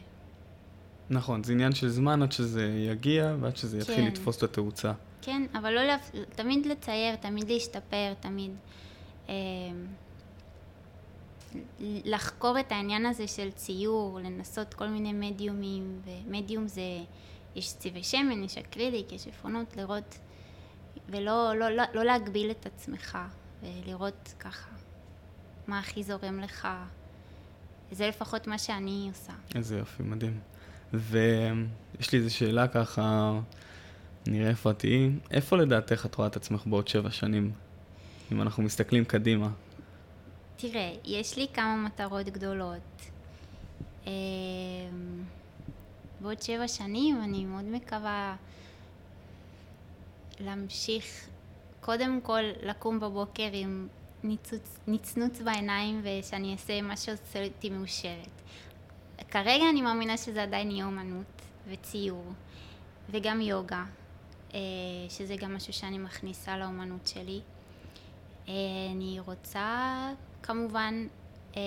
נכון, 1.10 1.44
זה 1.44 1.52
עניין 1.52 1.72
של 1.72 1.88
זמן 1.88 2.22
עד 2.22 2.32
שזה 2.32 2.66
יגיע 2.90 3.34
ועד 3.40 3.56
שזה 3.56 3.78
יתחיל 3.78 3.96
כן. 3.96 4.06
לתפוס 4.06 4.38
את 4.38 4.42
התאוצה. 4.42 4.92
כן, 5.22 5.42
אבל 5.58 5.72
לא, 5.72 5.82
להפ... 5.82 6.10
תמיד 6.36 6.66
לצייר, 6.66 7.16
תמיד 7.16 7.48
להשתפר, 7.48 8.14
תמיד 8.20 8.50
אה, 9.28 9.34
לחקור 11.80 12.60
את 12.60 12.72
העניין 12.72 13.06
הזה 13.06 13.28
של 13.28 13.50
ציור, 13.50 14.20
לנסות 14.20 14.74
כל 14.74 14.86
מיני 14.86 15.12
מדיומים, 15.12 16.00
ומדיום 16.04 16.68
זה, 16.68 16.82
יש 17.54 17.72
צבעי 17.72 18.04
שמן, 18.04 18.44
יש 18.44 18.58
אקריליק, 18.58 19.12
יש 19.12 19.26
עפרונות, 19.26 19.76
לראות, 19.76 20.18
ולא 21.08 21.54
לא, 21.56 21.70
לא, 21.70 21.84
לא 21.94 22.04
להגביל 22.04 22.50
את 22.50 22.66
עצמך, 22.66 23.18
ולראות 23.62 24.34
ככה 24.38 24.79
מה 25.70 25.78
הכי 25.78 26.04
זורם 26.04 26.40
לך. 26.40 26.68
זה 27.92 28.08
לפחות 28.08 28.46
מה 28.46 28.58
שאני 28.58 29.06
עושה. 29.08 29.32
איזה 29.54 29.78
יופי, 29.78 30.02
מדהים. 30.02 30.40
ויש 30.92 32.12
לי 32.12 32.18
איזו 32.18 32.34
שאלה 32.34 32.68
ככה, 32.68 33.32
נראה 34.26 34.48
איפה 34.48 34.70
את 34.70 34.78
תהיי. 34.78 35.10
איפה 35.30 35.56
לדעתך 35.56 36.06
את 36.06 36.14
רואה 36.14 36.28
את 36.28 36.36
עצמך 36.36 36.66
בעוד 36.66 36.88
שבע 36.88 37.10
שנים, 37.10 37.52
אם 38.32 38.42
אנחנו 38.42 38.62
מסתכלים 38.62 39.04
קדימה? 39.04 39.48
תראה, 40.56 40.94
יש 41.04 41.36
לי 41.36 41.46
כמה 41.54 41.76
מטרות 41.76 42.26
גדולות. 42.26 43.02
אמ, 44.06 44.10
בעוד 46.20 46.42
שבע 46.42 46.68
שנים 46.68 47.22
אני 47.22 47.44
מאוד 47.44 47.64
מקווה 47.64 48.36
להמשיך, 50.40 51.04
קודם 51.80 52.20
כל 52.22 52.42
לקום 52.62 53.00
בבוקר 53.00 53.48
עם 53.52 53.88
ניצוץ, 54.24 54.78
נצנוץ 54.86 55.40
בעיניים 55.40 56.02
ושאני 56.04 56.52
אעשה 56.52 56.82
מה 56.82 56.96
שעושה 56.96 57.44
אותי 57.44 57.70
מאושרת. 57.70 58.42
כרגע 59.30 59.64
אני 59.70 59.82
מאמינה 59.82 60.16
שזה 60.16 60.42
עדיין 60.42 60.70
יהיה 60.70 60.84
אומנות 60.84 61.42
וציור 61.68 62.32
וגם 63.10 63.40
יוגה, 63.40 63.84
אה, 64.54 64.58
שזה 65.08 65.36
גם 65.36 65.54
משהו 65.56 65.72
שאני 65.72 65.98
מכניסה 65.98 66.56
לאומנות 66.56 67.06
שלי. 67.06 67.40
אה, 68.48 68.54
אני 68.92 69.20
רוצה 69.26 70.08
כמובן 70.42 71.06
אה, 71.56 71.60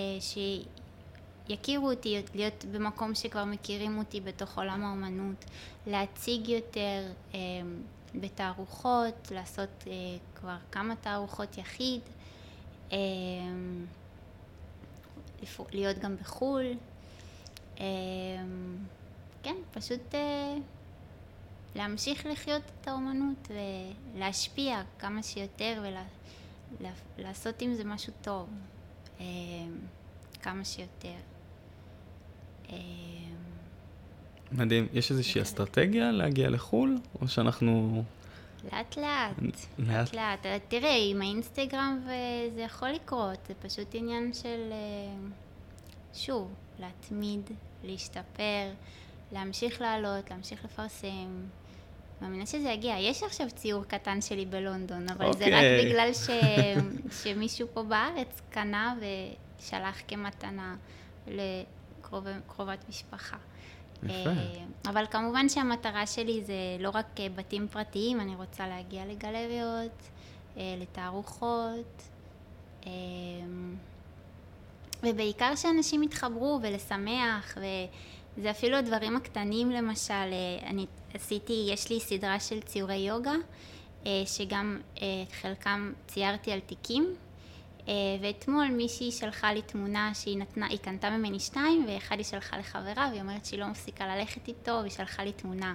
שיכירו 1.47 1.89
אותי, 1.89 2.21
להיות 2.35 2.65
במקום 2.71 3.15
שכבר 3.15 3.45
מכירים 3.45 3.97
אותי 3.97 4.21
בתוך 4.21 4.57
עולם 4.57 4.83
האומנות, 4.83 5.45
להציג 5.87 6.49
יותר 6.49 7.11
בתערוכות, 8.15 9.31
לעשות 9.31 9.83
כבר 10.35 10.55
כמה 10.71 10.95
תערוכות 10.95 11.57
יחיד, 11.57 12.01
להיות 15.73 15.97
גם 15.99 16.15
בחו"ל. 16.17 16.65
אה, 17.79 17.85
כן, 19.43 19.55
פשוט 19.71 20.15
אה, 20.15 20.55
להמשיך 21.75 22.25
לחיות 22.25 22.61
את 22.81 22.87
האומנות 22.87 23.51
ולהשפיע 24.15 24.81
כמה 24.99 25.23
שיותר 25.23 25.83
ולעשות 27.17 27.61
עם 27.61 27.73
זה 27.73 27.83
משהו 27.83 28.13
טוב, 28.21 28.49
אה, 29.19 29.25
כמה 30.41 30.65
שיותר. 30.65 31.15
מדהים. 34.51 34.87
יש 34.93 35.11
איזושהי. 35.11 35.41
אסטרטגיה 35.41 36.11
להגיע 36.11 36.49
לחו"ל, 36.49 36.97
או 37.21 37.27
שאנחנו... 37.27 38.03
לאט 38.71 38.97
לאט, 38.97 39.33
לאט? 39.79 40.13
לאט. 40.13 40.45
אה, 40.45 40.57
תראה, 40.67 40.95
עם 41.09 41.21
האינסטגרם 41.21 41.99
וזה 42.03 42.61
יכול 42.61 42.89
לקרות, 42.89 43.39
זה 43.47 43.53
פשוט 43.61 43.87
עניין 43.93 44.33
של, 44.33 44.71
אה, 44.71 45.27
שוב, 46.13 46.53
להתמיד, 46.79 47.49
להשתפר, 47.83 48.71
להמשיך 49.31 49.81
לעלות, 49.81 50.29
להמשיך 50.29 50.65
לפרסם. 50.65 51.41
מאמינה 52.21 52.45
שזה 52.45 52.69
יגיע. 52.69 52.95
יש 52.99 53.23
עכשיו 53.23 53.47
ציור 53.49 53.83
קטן 53.83 54.21
שלי 54.21 54.45
בלונדון, 54.45 55.09
אבל 55.09 55.33
זה 55.33 55.45
רק 55.45 55.53
אוקיי. 55.53 55.85
בגלל 55.89 56.13
ש... 56.13 56.29
שמישהו 57.23 57.67
פה 57.73 57.83
בארץ 57.83 58.41
קנה 58.49 58.95
ושלח 58.99 60.01
כמתנה 60.07 60.75
לקרובת 61.27 62.89
משפחה. 62.89 63.37
יפה. 64.05 64.29
אה, 64.29 64.63
אבל 64.85 65.05
כמובן 65.11 65.49
שהמטרה 65.49 66.07
שלי 66.07 66.43
זה 66.43 66.53
לא 66.79 66.89
רק 66.93 67.19
אה, 67.19 67.27
בתים 67.35 67.67
פרטיים, 67.67 68.19
אני 68.19 68.35
רוצה 68.35 68.67
להגיע 68.67 69.05
לגלריות, 69.05 70.09
אה, 70.57 70.75
לתערוכות, 70.77 72.03
ובעיקר 75.03 75.55
שאנשים 75.55 76.03
יתחברו 76.03 76.59
ולשמח, 76.63 77.57
וזה 78.37 78.51
אפילו 78.51 78.77
הדברים 78.77 79.15
הקטנים 79.15 79.71
למשל, 79.71 80.33
אני 80.65 80.85
עשיתי, 81.13 81.67
יש 81.69 81.89
לי 81.89 81.99
סדרה 81.99 82.39
של 82.39 82.61
ציורי 82.61 82.95
יוגה, 82.95 83.35
שגם 84.25 84.79
חלקם 85.41 85.93
ציירתי 86.07 86.51
על 86.51 86.59
תיקים. 86.59 87.15
אה, 87.87 87.93
ואתמול 88.21 88.67
מישהי 88.67 89.11
שלחה 89.11 89.53
לי 89.53 89.61
תמונה 89.61 90.13
שהיא 90.13 90.37
נתנה, 90.37 90.67
היא 90.67 90.79
קנתה 90.79 91.09
ממני 91.09 91.39
שתיים, 91.39 91.85
ואחד 91.87 92.15
היא 92.17 92.25
שלחה 92.25 92.57
לחברה, 92.57 93.07
והיא 93.09 93.21
אומרת 93.21 93.45
שהיא 93.45 93.59
לא 93.59 93.67
מפסיקה 93.67 94.15
ללכת 94.15 94.47
איתו, 94.47 94.71
והיא 94.71 94.91
שלחה 94.91 95.23
לי 95.23 95.31
תמונה. 95.31 95.73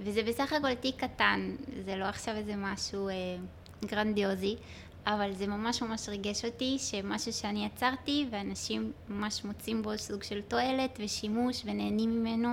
וזה 0.00 0.22
בסך 0.22 0.52
הכל 0.52 0.74
תיק 0.74 1.04
קטן, 1.04 1.56
זה 1.84 1.96
לא 1.96 2.04
עכשיו 2.04 2.36
איזה 2.36 2.56
משהו 2.56 3.08
אה, 3.08 3.14
גרנדיוזי, 3.84 4.56
אבל 5.06 5.32
זה 5.32 5.46
ממש 5.46 5.82
ממש 5.82 6.08
ריגש 6.08 6.44
אותי, 6.44 6.76
שמשהו 6.78 7.32
שאני 7.32 7.66
יצרתי, 7.66 8.26
ואנשים 8.30 8.92
ממש 9.08 9.44
מוצאים 9.44 9.82
בו 9.82 9.98
סוג 9.98 10.22
של 10.22 10.42
תועלת 10.42 10.98
ושימוש, 11.02 11.62
ונהנים 11.64 12.20
ממנו, 12.20 12.48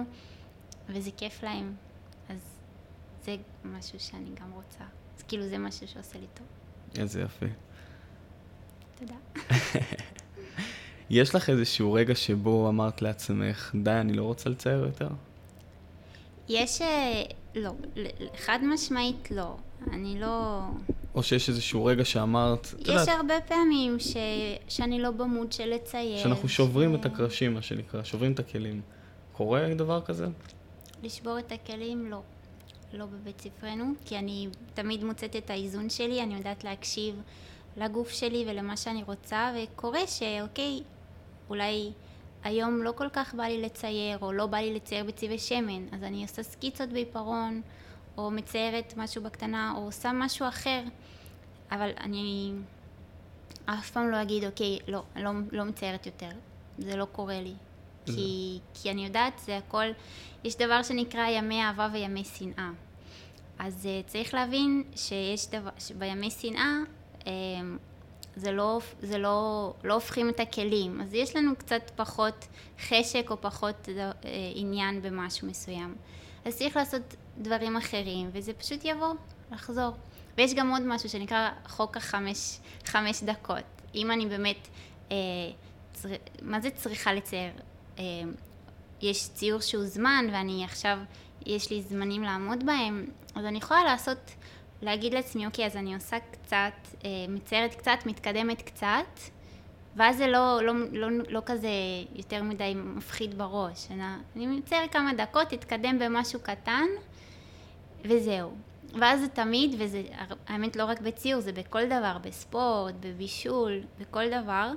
וזה 0.89 1.11
כיף 1.17 1.43
להם. 1.43 1.75
אז 2.29 2.37
זה 3.23 3.35
משהו 3.65 3.99
שאני 3.99 4.29
גם 4.41 4.51
רוצה. 4.51 4.83
אז 5.17 5.23
כאילו 5.23 5.47
זה 5.47 5.57
משהו 5.57 5.87
שעושה 5.87 6.19
לי 6.19 6.27
טוב. 6.33 6.47
איזה 7.01 7.21
יופי. 7.21 7.45
תודה. 8.99 9.15
יש 11.09 11.35
לך 11.35 11.49
איזשהו 11.49 11.93
רגע 11.93 12.15
שבו 12.15 12.69
אמרת 12.69 13.01
לעצמך, 13.01 13.75
די, 13.83 13.91
אני 13.91 14.13
לא 14.13 14.23
רוצה 14.23 14.49
לצייר 14.49 14.85
יותר? 14.85 15.09
יש... 16.49 16.81
אה, 16.81 17.23
לא, 17.55 17.71
חד 18.37 18.59
משמעית 18.63 19.31
לא. 19.31 19.55
אני 19.91 20.19
לא... 20.19 20.61
או 21.15 21.23
שיש 21.23 21.49
איזשהו 21.49 21.85
רגע 21.85 22.05
שאמרת, 22.05 22.67
את 22.75 22.87
יודעת... 22.87 23.07
יש 23.07 23.13
הרבה 23.13 23.33
פעמים 23.47 23.99
ש... 23.99 24.17
שאני 24.67 25.01
לא 25.01 25.11
במוד 25.11 25.51
של 25.51 25.65
לצייר. 25.65 26.23
שאנחנו 26.23 26.49
שוברים 26.49 26.93
ש... 26.93 26.99
את 26.99 27.05
הקרשים, 27.05 27.53
מה 27.53 27.61
שנקרא, 27.61 28.03
שוברים 28.03 28.31
את 28.31 28.39
הכלים. 28.39 28.81
קורה 29.31 29.73
דבר 29.73 30.01
כזה? 30.01 30.27
לשבור 31.03 31.39
את 31.39 31.51
הכלים, 31.51 32.11
לא. 32.11 32.21
לא 32.93 33.05
בבית 33.05 33.41
ספרנו, 33.41 33.93
כי 34.05 34.17
אני 34.17 34.47
תמיד 34.73 35.03
מוצאת 35.03 35.35
את 35.35 35.49
האיזון 35.49 35.89
שלי, 35.89 36.23
אני 36.23 36.35
יודעת 36.35 36.63
להקשיב 36.63 37.21
לגוף 37.77 38.09
שלי 38.09 38.45
ולמה 38.47 38.77
שאני 38.77 39.03
רוצה, 39.03 39.51
וקורה 39.55 40.07
שאוקיי, 40.07 40.83
אולי 41.49 41.91
היום 42.43 42.83
לא 42.83 42.91
כל 42.91 43.09
כך 43.09 43.33
בא 43.33 43.43
לי 43.43 43.61
לצייר, 43.61 44.17
או 44.21 44.31
לא 44.31 44.45
בא 44.45 44.57
לי 44.57 44.73
לצייר 44.73 45.03
בצבעי 45.03 45.39
שמן, 45.39 45.87
אז 45.91 46.03
אני 46.03 46.21
עושה 46.23 46.43
סקיצות 46.43 46.89
בעיפרון, 46.89 47.61
או 48.17 48.31
מציירת 48.31 48.93
משהו 48.97 49.23
בקטנה, 49.23 49.73
או 49.77 49.81
עושה 49.81 50.11
משהו 50.13 50.47
אחר, 50.47 50.81
אבל 51.71 51.89
אני 51.99 52.53
אף 53.65 53.91
פעם 53.91 54.09
לא 54.09 54.21
אגיד, 54.21 54.45
אוקיי, 54.45 54.79
לא, 54.87 55.03
אני 55.15 55.23
לא, 55.23 55.31
לא 55.51 55.63
מציירת 55.63 56.05
יותר, 56.05 56.29
זה 56.77 56.95
לא 56.95 57.05
קורה 57.05 57.41
לי. 57.41 57.53
כי, 58.05 58.59
כי 58.73 58.91
אני 58.91 59.05
יודעת, 59.05 59.39
זה 59.39 59.57
הכל, 59.57 59.85
יש 60.43 60.55
דבר 60.57 60.83
שנקרא 60.83 61.27
ימי 61.27 61.63
אהבה 61.63 61.89
וימי 61.93 62.23
שנאה. 62.23 62.69
אז 63.59 63.85
uh, 63.85 64.09
צריך 64.09 64.33
להבין 64.33 64.83
שיש 64.95 65.47
דבר, 65.49 65.69
שבימי 65.79 66.31
שנאה 66.31 66.77
זה, 68.35 68.51
לא, 68.51 68.79
זה 69.01 69.17
לא, 69.17 69.73
לא 69.83 69.93
הופכים 69.93 70.29
את 70.29 70.39
הכלים, 70.39 71.01
אז 71.01 71.13
יש 71.13 71.35
לנו 71.35 71.55
קצת 71.55 71.91
פחות 71.95 72.47
חשק 72.79 73.27
או 73.29 73.41
פחות 73.41 73.85
uh, 73.85 74.25
עניין 74.55 75.01
במשהו 75.01 75.47
מסוים. 75.47 75.95
אז 76.45 76.57
צריך 76.57 76.77
לעשות 76.77 77.15
דברים 77.37 77.77
אחרים, 77.77 78.29
וזה 78.33 78.53
פשוט 78.53 78.79
יבוא, 78.83 79.13
לחזור. 79.51 79.91
ויש 80.37 80.53
גם 80.53 80.71
עוד 80.71 80.81
משהו 80.81 81.09
שנקרא 81.09 81.49
חוק 81.67 81.97
החמש 81.97 82.59
חמש 82.85 83.23
דקות. 83.23 83.63
אם 83.95 84.11
אני 84.11 84.25
באמת, 84.25 84.67
אה, 85.11 85.15
צר... 85.93 86.09
מה 86.41 86.61
זה 86.61 86.69
צריכה 86.69 87.13
לצייר? 87.13 87.51
אה, 87.99 88.03
יש 89.01 89.29
ציור 89.29 89.59
שהוא 89.59 89.85
זמן 89.85 90.25
ואני 90.31 90.63
עכשיו, 90.63 90.97
יש 91.45 91.71
לי 91.71 91.81
זמנים 91.81 92.23
לעמוד 92.23 92.65
בהם, 92.65 93.05
אז 93.35 93.45
אני 93.45 93.57
יכולה 93.57 93.83
לעשות, 93.83 94.31
להגיד 94.81 95.13
לעצמי, 95.13 95.45
אוקיי, 95.45 95.65
אז 95.65 95.75
אני 95.75 95.95
עושה 95.95 96.17
קצת, 96.31 96.73
אה, 97.05 97.09
מציירת 97.29 97.75
קצת, 97.75 97.97
מתקדמת 98.05 98.61
קצת, 98.61 99.19
ואז 99.95 100.17
זה 100.17 100.27
לא, 100.27 100.59
לא, 100.63 100.73
לא, 100.91 101.07
לא 101.29 101.41
כזה 101.45 101.69
יותר 102.15 102.43
מדי 102.43 102.73
מפחיד 102.75 103.37
בראש. 103.37 103.87
אני, 103.91 104.03
אני 104.35 104.47
מצייר 104.47 104.87
כמה 104.87 105.13
דקות, 105.13 105.53
אתקדם 105.53 105.99
במשהו 105.99 106.39
קטן, 106.39 106.85
וזהו. 108.05 108.51
ואז 108.93 109.19
זה 109.19 109.27
תמיד, 109.27 109.75
וזה 109.79 110.03
האמת 110.47 110.75
לא 110.75 110.85
רק 110.85 111.01
בציור, 111.01 111.41
זה 111.41 111.51
בכל 111.51 111.85
דבר, 111.85 112.17
בספורט, 112.21 112.93
בבישול, 112.99 113.81
בכל 113.99 114.29
דבר. 114.41 114.71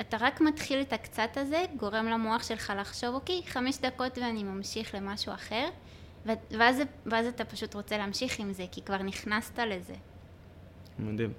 אתה 0.00 0.16
רק 0.20 0.40
מתחיל 0.40 0.80
את 0.80 0.92
הקצת 0.92 1.36
הזה, 1.36 1.64
גורם 1.76 2.06
למוח 2.06 2.42
שלך 2.42 2.72
לחשוב, 2.76 3.14
אוקיי, 3.14 3.42
חמש 3.46 3.78
דקות 3.78 4.18
ואני 4.18 4.44
ממשיך 4.44 4.94
למשהו 4.94 5.34
אחר, 5.34 5.68
ואז, 6.26 6.82
ואז 7.06 7.26
אתה 7.26 7.44
פשוט 7.44 7.74
רוצה 7.74 7.98
להמשיך 7.98 8.40
עם 8.40 8.52
זה, 8.52 8.64
כי 8.72 8.82
כבר 8.82 9.02
נכנסת 9.02 9.58
לזה. 9.58 9.94
מדהים. 10.98 11.32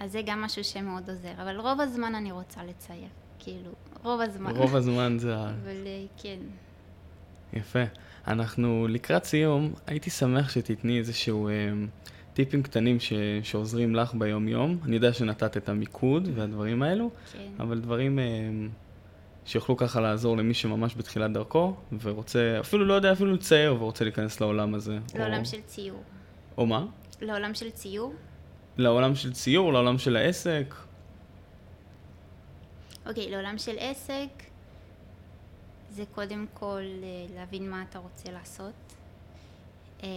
אז 0.00 0.12
זה 0.12 0.20
גם 0.26 0.42
משהו 0.42 0.64
שמאוד 0.64 1.10
עוזר, 1.10 1.32
אבל 1.42 1.60
רוב 1.60 1.80
הזמן 1.80 2.14
אני 2.14 2.32
רוצה 2.32 2.64
לצייר, 2.64 3.08
כאילו, 3.38 3.70
רוב 4.02 4.20
הזמן. 4.20 4.56
רוב 4.56 4.76
הזמן 4.76 5.16
זה 5.18 5.36
ה... 5.36 5.50
אבל 5.62 5.86
אה, 5.86 6.04
כן. 6.22 6.38
יפה. 7.52 7.82
אנחנו 8.26 8.88
לקראת 8.88 9.24
סיום, 9.24 9.72
הייתי 9.86 10.10
שמח 10.10 10.50
שתתני 10.50 10.98
איזשהו... 10.98 11.48
אה, 11.48 11.52
טיפים 12.34 12.62
קטנים 12.62 13.00
ש, 13.00 13.12
שעוזרים 13.42 13.94
לך 13.94 14.14
ביום-יום. 14.14 14.78
אני 14.84 14.94
יודע 14.94 15.12
שנתת 15.12 15.56
את 15.56 15.68
המיקוד 15.68 16.28
והדברים 16.34 16.82
האלו, 16.82 17.10
כן. 17.32 17.38
אבל 17.60 17.80
דברים 17.80 18.18
אה, 18.18 18.24
שיוכלו 19.46 19.76
ככה 19.76 20.00
לעזור 20.00 20.36
למי 20.36 20.54
שממש 20.54 20.94
בתחילת 20.96 21.32
דרכו, 21.32 21.74
ורוצה, 22.02 22.56
אפילו 22.60 22.84
לא 22.84 22.94
יודע 22.94 23.12
אפילו 23.12 23.32
לצייר, 23.32 23.74
ורוצה 23.74 24.04
להיכנס 24.04 24.40
לעולם 24.40 24.74
הזה. 24.74 24.98
לעולם 25.14 25.40
או... 25.40 25.44
של 25.44 25.60
ציור. 25.66 26.02
או 26.58 26.66
מה? 26.66 26.86
לעולם 27.20 27.54
של 27.54 27.70
ציור? 27.70 28.14
לעולם 28.76 29.14
של 29.14 29.32
ציור, 29.32 29.72
לעולם 29.72 29.98
של 29.98 30.16
העסק. 30.16 30.74
אוקיי, 33.06 33.30
לעולם 33.30 33.58
של 33.58 33.76
עסק, 33.78 34.42
זה 35.90 36.04
קודם 36.14 36.46
כל 36.54 36.82
אה, 37.02 37.34
להבין 37.34 37.70
מה 37.70 37.84
אתה 37.90 37.98
רוצה 37.98 38.32
לעשות. 38.32 38.94
אה, 40.02 40.08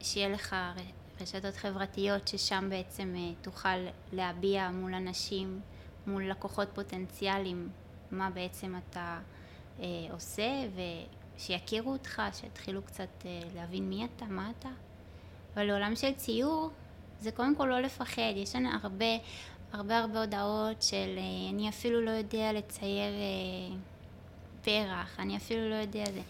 שיהיה 0.00 0.28
לך 0.28 0.56
רשתות 1.20 1.56
חברתיות 1.56 2.28
ששם 2.28 2.66
בעצם 2.70 3.14
אה, 3.16 3.32
תוכל 3.42 3.78
להביע 4.12 4.70
מול 4.70 4.94
אנשים, 4.94 5.60
מול 6.06 6.30
לקוחות 6.30 6.68
פוטנציאליים, 6.74 7.68
מה 8.10 8.30
בעצם 8.30 8.74
אתה 8.76 9.20
אה, 9.80 9.86
עושה 10.12 10.48
ושיכירו 11.36 11.92
אותך, 11.92 12.22
שיתחילו 12.32 12.82
קצת 12.82 13.08
אה, 13.24 13.40
להבין 13.54 13.88
מי 13.88 14.04
אתה, 14.04 14.24
מה 14.24 14.52
אתה. 14.58 14.68
אבל 15.54 15.64
לעולם 15.64 15.96
של 15.96 16.12
ציור 16.12 16.70
זה 17.20 17.32
קודם 17.32 17.56
כל 17.56 17.66
לא 17.66 17.80
לפחד, 17.80 18.32
יש 18.36 18.56
לנו 18.56 18.68
הרבה 18.82 19.06
הרבה 19.72 19.98
הרבה 19.98 20.20
הודעות 20.20 20.82
של 20.82 21.18
אני 21.50 21.68
אפילו 21.68 22.00
לא 22.00 22.10
יודע 22.10 22.52
לצייר 22.52 23.12
פרח, 24.62 25.20
אני 25.20 25.36
אפילו 25.36 25.70
לא 25.70 25.74
יודע 25.74 26.04
זה. 26.04 26.20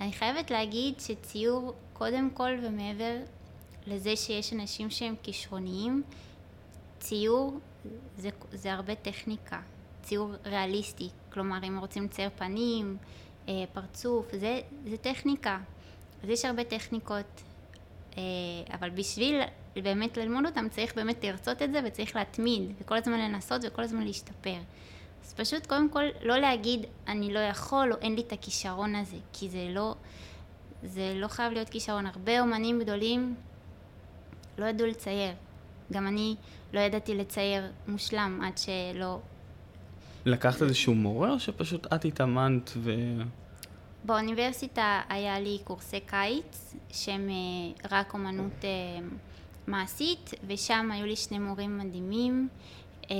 אני 0.00 0.12
חייבת 0.12 0.50
להגיד 0.50 1.00
שציור, 1.00 1.74
קודם 1.92 2.30
כל 2.30 2.50
ומעבר 2.62 3.16
לזה 3.86 4.16
שיש 4.16 4.52
אנשים 4.52 4.90
שהם 4.90 5.14
כישרוניים, 5.22 6.02
ציור 6.98 7.58
זה, 8.16 8.28
זה 8.52 8.72
הרבה 8.72 8.94
טכניקה, 8.94 9.60
ציור 10.02 10.32
ריאליסטי, 10.44 11.08
כלומר 11.32 11.58
אם 11.68 11.78
רוצים 11.78 12.04
לצייר 12.04 12.30
פנים, 12.36 12.96
אה, 13.48 13.64
פרצוף, 13.72 14.26
זה, 14.32 14.60
זה 14.84 14.96
טכניקה, 14.96 15.58
אז 16.22 16.28
יש 16.28 16.44
הרבה 16.44 16.64
טכניקות, 16.64 17.42
אה, 18.16 18.22
אבל 18.72 18.90
בשביל 18.90 19.40
באמת 19.82 20.16
ללמוד 20.16 20.46
אותם 20.46 20.68
צריך 20.68 20.94
באמת 20.94 21.24
לרצות 21.24 21.62
את 21.62 21.72
זה 21.72 21.80
וצריך 21.84 22.16
להתמיד 22.16 22.72
וכל 22.80 22.96
הזמן 22.96 23.18
לנסות 23.18 23.62
וכל 23.64 23.82
הזמן 23.82 24.02
להשתפר. 24.02 24.58
אז 25.24 25.34
פשוט 25.34 25.66
קודם 25.66 25.90
כל 25.90 26.04
לא 26.22 26.36
להגיד 26.36 26.86
אני 27.08 27.34
לא 27.34 27.38
יכול 27.38 27.92
או 27.92 27.98
אין 28.00 28.14
לי 28.14 28.20
את 28.20 28.32
הכישרון 28.32 28.94
הזה, 28.94 29.16
כי 29.32 29.48
זה 29.48 29.66
לא, 29.70 29.94
זה 30.82 31.12
לא 31.16 31.28
חייב 31.28 31.52
להיות 31.52 31.68
כישרון. 31.68 32.06
הרבה 32.06 32.40
אומנים 32.40 32.80
גדולים 32.80 33.34
לא 34.58 34.66
ידעו 34.66 34.86
לצייר. 34.86 35.34
גם 35.92 36.06
אני 36.06 36.34
לא 36.72 36.80
ידעתי 36.80 37.14
לצייר 37.14 37.62
מושלם 37.88 38.40
עד 38.44 38.58
שלא... 38.58 39.18
לקחת 40.24 40.62
איזשהו 40.62 40.94
מורה 40.94 41.32
או 41.32 41.40
שפשוט 41.40 41.86
את 41.86 42.04
התאמנת 42.04 42.70
ו... 42.76 42.92
באוניברסיטה 44.04 45.00
היה 45.08 45.40
לי 45.40 45.58
קורסי 45.64 46.00
קיץ 46.00 46.74
שהם 46.92 47.28
אה, 47.30 47.88
רק 47.90 48.14
אומנות 48.14 48.64
אה, 48.64 48.68
מעשית 49.66 50.30
ושם 50.46 50.88
היו 50.92 51.06
לי 51.06 51.16
שני 51.16 51.38
מורים 51.38 51.78
מדהימים 51.78 52.48
אה, 53.10 53.16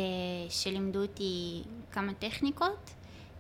שלימדו 0.49 1.03
אותי 1.03 1.63
כמה 1.93 2.15
טכניקות, 2.15 2.91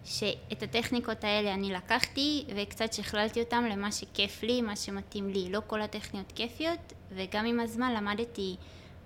שאת 0.06 0.62
הטכניקות 0.62 1.24
האלה 1.24 1.54
אני 1.54 1.72
לקחתי 1.72 2.44
וקצת 2.56 2.92
שכללתי 2.92 3.40
אותם 3.40 3.64
למה 3.70 3.92
שכיף 3.92 4.42
לי, 4.42 4.62
מה 4.62 4.76
שמתאים 4.76 5.28
לי. 5.28 5.48
לא 5.50 5.60
כל 5.66 5.82
הטכניות 5.82 6.32
כיפיות, 6.32 6.92
וגם 7.10 7.46
עם 7.46 7.60
הזמן 7.60 7.94
למדתי 7.94 8.56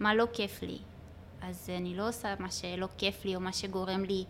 מה 0.00 0.14
לא 0.14 0.26
כיף 0.32 0.62
לי. 0.62 0.78
אז 1.42 1.70
אני 1.76 1.96
לא 1.96 2.08
עושה 2.08 2.34
מה 2.38 2.50
שלא 2.50 2.88
כיף 2.98 3.24
לי 3.24 3.36
או 3.36 3.40
מה 3.40 3.52
שגורם 3.52 4.04
לי 4.04 4.24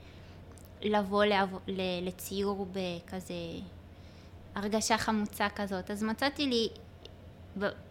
לבוא 0.83 1.25
לעב... 1.25 1.57
לציור 2.03 2.67
בכזה 2.73 3.35
הרגשה 4.55 4.99
חמוצה 4.99 5.49
כזאת. 5.49 5.91
אז 5.91 6.03
מצאתי 6.03 6.47
לי 6.47 6.69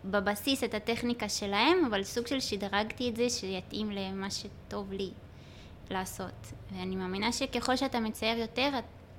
בבסיס 0.05 0.63
את 0.63 0.73
הטכניקה 0.73 1.29
שלהם, 1.29 1.85
אבל 1.87 2.03
סוג 2.03 2.27
של 2.27 2.39
שדרגתי 2.39 3.09
את 3.09 3.15
זה 3.15 3.29
שיתאים 3.29 3.91
למה 3.91 4.27
שטוב 4.31 4.93
לי 4.93 5.09
לעשות. 5.89 6.53
ואני 6.71 6.95
מאמינה 6.95 7.31
שככל 7.31 7.75
שאתה 7.75 7.99
מצייר 7.99 8.37
יותר, 8.37 8.69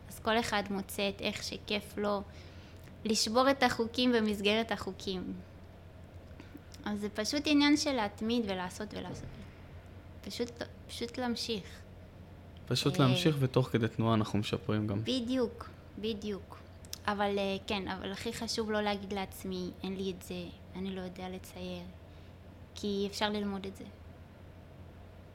אז 0.08 0.18
כל 0.18 0.40
אחד 0.40 0.62
מוצא 0.70 1.08
את 1.08 1.20
איך 1.20 1.42
שכיף 1.42 1.98
לו 1.98 2.22
לשבור 3.04 3.50
את 3.50 3.62
החוקים 3.62 4.12
במסגרת 4.12 4.72
החוקים. 4.72 5.32
אז 6.84 7.00
זה 7.00 7.08
פשוט 7.08 7.42
עניין 7.46 7.76
של 7.76 7.92
להתמיד 7.92 8.44
ולעשות 8.48 8.94
ולעשות. 8.94 9.28
פשוט, 10.20 10.50
פשוט 10.88 11.18
להמשיך. 11.18 11.64
פשוט 12.66 12.98
להמשיך 12.98 13.36
ותוך 13.38 13.68
כדי 13.68 13.88
תנועה 13.88 14.14
אנחנו 14.14 14.38
משפרים 14.38 14.86
גם. 14.86 15.04
בדיוק, 15.04 15.68
בדיוק. 15.98 16.58
אבל 17.06 17.38
אה, 17.38 17.56
כן, 17.66 17.88
אבל 17.88 18.12
הכי 18.12 18.32
חשוב 18.32 18.70
לא 18.70 18.80
להגיד 18.80 19.12
לעצמי, 19.12 19.70
אין 19.82 19.96
לי 19.96 20.10
את 20.10 20.22
זה, 20.22 20.44
אני 20.76 20.96
לא 20.96 21.00
יודע 21.00 21.28
לצייר, 21.28 21.82
כי 22.74 23.06
אפשר 23.10 23.30
ללמוד 23.30 23.66
את 23.66 23.76
זה. 23.76 23.84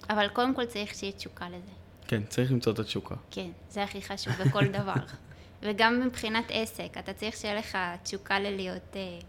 אבל 0.09 0.27
קודם 0.27 0.55
כל 0.55 0.65
צריך 0.65 0.95
שיהיה 0.95 1.13
תשוקה 1.13 1.49
לזה. 1.49 1.71
כן, 2.07 2.23
צריך 2.29 2.51
למצוא 2.51 2.73
את 2.73 2.79
התשוקה. 2.79 3.15
כן, 3.31 3.49
זה 3.69 3.83
הכי 3.83 4.01
חשוב 4.01 4.33
בכל 4.33 4.67
דבר. 4.67 4.93
וגם 5.63 6.01
מבחינת 6.05 6.45
עסק, 6.49 6.97
אתה 6.99 7.13
צריך 7.13 7.35
שיהיה 7.35 7.55
לך 7.55 7.77
תשוקה 8.03 8.39
ללהיות... 8.39 8.95
אה, 8.95 9.19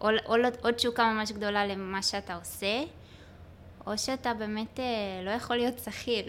או, 0.00 0.08
או, 0.26 0.34
או 0.64 0.72
תשוקה 0.72 1.12
ממש 1.12 1.32
גדולה 1.32 1.66
למה 1.66 2.02
שאתה 2.02 2.34
עושה, 2.34 2.82
או 3.86 3.98
שאתה 3.98 4.34
באמת 4.34 4.80
אה, 4.80 5.22
לא 5.24 5.30
יכול 5.30 5.56
להיות 5.56 5.78
שכיר, 5.78 6.24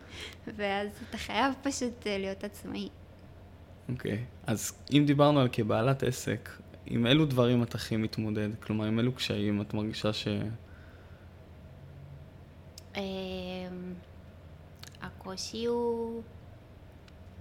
ואז 0.56 0.88
אתה 1.10 1.18
חייב 1.18 1.54
פשוט 1.62 2.06
אה, 2.06 2.18
להיות 2.18 2.44
עצמאי. 2.44 2.88
אוקיי, 3.88 4.12
okay. 4.12 4.50
אז 4.50 4.72
אם 4.92 5.04
דיברנו 5.06 5.40
על 5.40 5.48
כבעלת 5.52 6.02
עסק, 6.02 6.50
עם 6.86 7.06
אילו 7.06 7.26
דברים 7.26 7.62
את 7.62 7.74
הכי 7.74 7.96
מתמודד? 7.96 8.48
כלומר, 8.60 8.84
עם 8.84 8.98
אילו 8.98 9.12
קשיים 9.12 9.60
את 9.60 9.74
מרגישה 9.74 10.12
ש... 10.12 10.28
אמ, 12.98 13.94
הקושי 15.02 15.64
הוא 15.64 16.22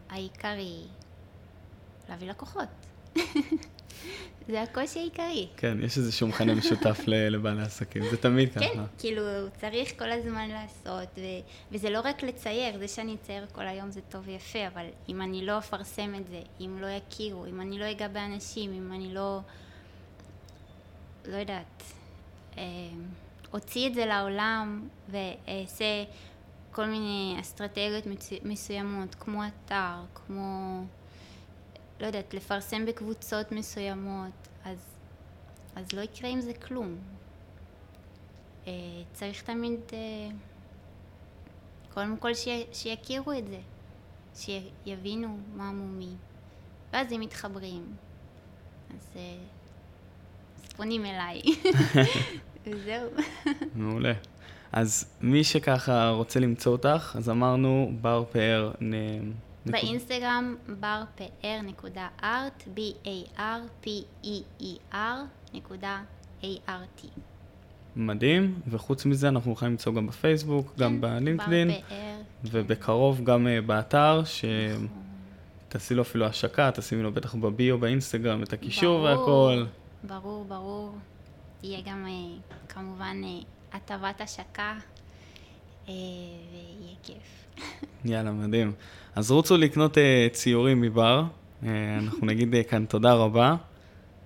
העיקרי 0.09 0.83
להביא 2.09 2.29
לקוחות. 2.29 2.67
זה 4.49 4.61
הקושי 4.61 4.99
העיקרי. 4.99 5.47
כן, 5.57 5.77
יש 5.81 5.97
איזשהו 5.97 6.27
מכנה 6.27 6.55
משותף 6.55 6.99
לבעלי 7.07 7.61
עסקים, 7.61 8.03
זה 8.11 8.17
תמיד 8.17 8.53
ככה. 8.53 8.59
כן, 8.59 8.83
כאילו, 8.97 9.21
צריך 9.61 9.99
כל 9.99 10.11
הזמן 10.11 10.49
לעשות, 10.49 11.09
ו- 11.17 11.71
וזה 11.71 11.89
לא 11.89 11.99
רק 12.03 12.23
לצייר, 12.23 12.77
זה 12.79 12.87
שאני 12.87 13.15
אצייר 13.15 13.45
כל 13.51 13.67
היום 13.67 13.91
זה 13.91 14.01
טוב 14.09 14.23
ויפה, 14.25 14.67
אבל 14.67 14.85
אם 15.09 15.21
אני 15.21 15.45
לא 15.45 15.57
אפרסם 15.57 16.15
את 16.15 16.27
זה, 16.27 16.41
אם 16.59 16.77
לא 16.81 16.87
יכירו, 16.87 17.45
אם 17.45 17.61
אני 17.61 17.79
לא 17.79 17.91
אגע 17.91 18.07
באנשים, 18.07 18.73
אם 18.73 18.93
אני 18.93 19.13
לא... 19.13 19.39
לא 21.25 21.35
יודעת, 21.37 21.83
אה, 22.57 22.63
אוציא 23.53 23.88
את 23.88 23.93
זה 23.93 24.05
לעולם 24.05 24.88
ואעשה 25.10 26.03
כל 26.71 26.86
מיני 26.86 27.38
אסטרטגיות 27.41 28.03
מסוימות, 28.43 29.15
כמו 29.15 29.41
אתר, 29.47 29.95
כמו... 30.13 30.83
לא 31.99 32.05
יודעת, 32.05 32.33
לפרסם 32.33 32.86
בקבוצות 32.86 33.51
מסוימות, 33.51 34.47
אז, 34.65 34.77
אז 35.75 35.93
לא 35.93 36.01
יקרה 36.01 36.29
עם 36.29 36.41
זה 36.41 36.53
כלום. 36.53 36.95
Uh, 38.65 38.67
צריך 39.13 39.43
תמיד, 39.43 39.79
uh, 39.89 39.93
קודם 41.93 42.17
כל 42.17 42.33
ש, 42.33 42.47
שיכירו 42.73 43.33
את 43.33 43.47
זה, 43.47 43.60
שיבינו 44.36 45.39
מה 45.55 45.71
מומי, 45.71 46.15
ואז 46.93 47.12
הם 47.12 47.19
מתחברים. 47.19 47.95
אז, 48.89 49.17
אז 50.57 50.73
פונים 50.73 51.05
אליי, 51.05 51.41
וזהו. 52.71 53.10
מעולה. 53.75 54.13
אז 54.71 55.06
מי 55.21 55.43
שככה 55.43 56.10
רוצה 56.10 56.39
למצוא 56.39 56.71
אותך, 56.71 57.15
אז 57.17 57.30
אמרנו 57.30 57.91
בר 58.01 58.23
פאר 58.32 58.71
באינסטגרם 59.65 60.56
בר 60.80 61.03
פאר 61.15 61.60
נקודה 61.63 62.08
ארט, 62.23 62.63
B-A-R-P-E-E-R 62.75 63.97
נקודה 65.53 66.01
A-R-T. 66.41 67.08
מדהים, 67.95 68.60
וחוץ 68.67 69.06
מזה 69.06 69.27
אנחנו 69.27 69.51
יכולים 69.51 69.71
למצוא 69.71 69.93
גם 69.93 70.08
בפייסבוק, 70.08 70.73
כן, 70.75 70.84
גם 70.84 71.01
בלינקדאין, 71.01 71.71
ובקרוב 72.43 73.23
גם 73.23 73.47
uh, 73.47 73.49
באתר, 73.65 74.21
שתעשי 75.67 75.95
לו 75.95 76.01
אפילו 76.01 76.25
השקה, 76.25 76.71
תשימי 76.71 77.03
לו 77.03 77.12
בטח 77.12 77.36
בביו 77.36 77.77
באינסטגרם 77.77 78.43
את 78.43 78.53
הקישור 78.53 79.01
והכל. 79.01 79.65
ברור, 80.03 80.45
ברור. 80.47 80.95
יהיה 81.67 81.82
גם 81.86 82.06
uh, 82.08 82.53
כמובן 82.69 83.21
uh, 83.23 83.75
הטבת 83.75 84.21
השקה, 84.21 84.73
uh, 85.86 85.89
ויהיה 85.89 86.95
כיף. 87.03 87.47
יאללה, 88.06 88.32
מדהים. 88.32 88.73
אז 89.15 89.32
רוצו 89.32 89.58
לקנות 89.58 89.97
ציורים 90.32 90.82
מבר, 90.82 91.23
אנחנו 91.63 92.27
נגיד 92.27 92.56
כאן 92.69 92.86
תודה 92.86 93.13
רבה. 93.13 93.56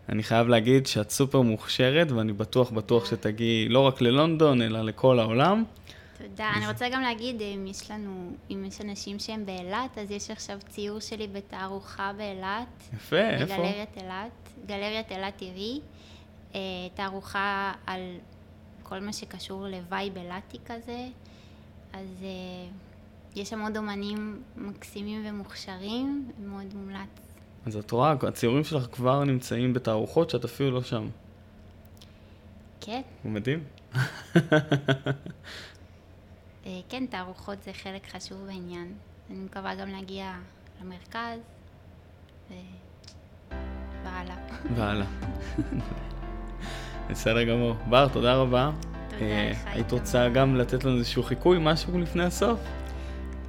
אני 0.10 0.24
חייב 0.24 0.48
להגיד 0.48 0.88
שאת 0.88 1.10
סופר 1.10 1.42
מוכשרת, 1.42 2.12
ואני 2.12 2.34
בטוח 2.34 2.72
בטוח 2.72 3.06
שתגיעי 3.06 3.70
לא 3.70 3.80
רק 3.80 4.02
ללונדון, 4.02 4.62
אלא 4.62 4.82
לכל 4.82 5.20
העולם. 5.20 5.64
תודה. 6.18 6.52
אני 6.58 6.68
רוצה 6.68 6.90
גם 6.90 7.02
להגיד, 7.02 7.42
אם 7.42 7.68
יש 7.68 7.92
לנו, 7.92 8.32
אם 8.52 8.66
יש 8.68 8.82
אנשים 8.82 9.20
שהם 9.20 9.46
באילת, 9.46 9.98
אז 9.98 10.12
יש 10.12 10.32
עכשיו 10.32 10.60
ציור 10.70 11.00
שלי 11.00 11.28
בתערוכה 11.28 12.12
באילת. 12.18 12.94
יפה, 12.94 13.20
איפה? 13.20 13.46
בגלריית 13.46 13.98
אילת, 13.98 14.50
גלריית 14.66 15.12
אילת 15.12 15.38
טבעי. 15.38 15.80
תערוכה 16.94 17.74
על 17.86 18.18
כל 18.84 19.00
מה 19.00 19.14
שקשור 19.14 19.68
לווייב 19.68 20.18
אילתי 20.18 20.58
כזה. 20.66 21.08
אז... 21.94 22.26
יש 23.36 23.50
שם 23.50 23.62
עוד 23.62 23.78
אומנים 23.78 24.44
מקסימים 24.56 25.24
ומוכשרים, 25.26 26.32
מאוד 26.40 26.76
מומלץ. 26.76 27.36
אז 27.66 27.76
את 27.76 27.92
רואה, 27.92 28.14
הציורים 28.28 28.64
שלך 28.64 28.88
כבר 28.92 29.24
נמצאים 29.24 29.74
בתערוכות 29.74 30.30
שאת 30.30 30.46
אפילו 30.46 30.72
לא 30.72 30.84
שם. 30.84 31.08
כן. 32.82 33.02
הוא 33.24 33.32
מדהים. 33.32 33.64
אה, 36.66 36.80
כן, 36.90 37.06
תערוכות 37.06 37.64
זה 37.64 37.74
חלק 37.74 38.10
חשוב 38.10 38.46
בעניין. 38.46 38.94
אני 39.30 39.40
מקווה 39.40 39.76
גם 39.76 39.90
להגיע 39.90 40.34
למרכז, 40.82 41.40
ו... 42.50 42.54
והלאה. 44.04 44.36
והלאה. 44.76 45.08
בסדר 47.12 47.44
גמור. 47.44 47.76
בר, 47.90 48.08
תודה 48.08 48.36
רבה. 48.36 48.72
תודה 49.10 49.26
אה, 49.26 49.50
לך. 49.52 49.58
היית 49.66 49.92
רוצה 49.92 50.30
גם 50.30 50.56
לתת 50.56 50.84
לנו 50.84 50.98
איזשהו 50.98 51.24
חיקוי, 51.24 51.58
משהו 51.62 52.00
לפני 52.00 52.24
הסוף? 52.24 52.60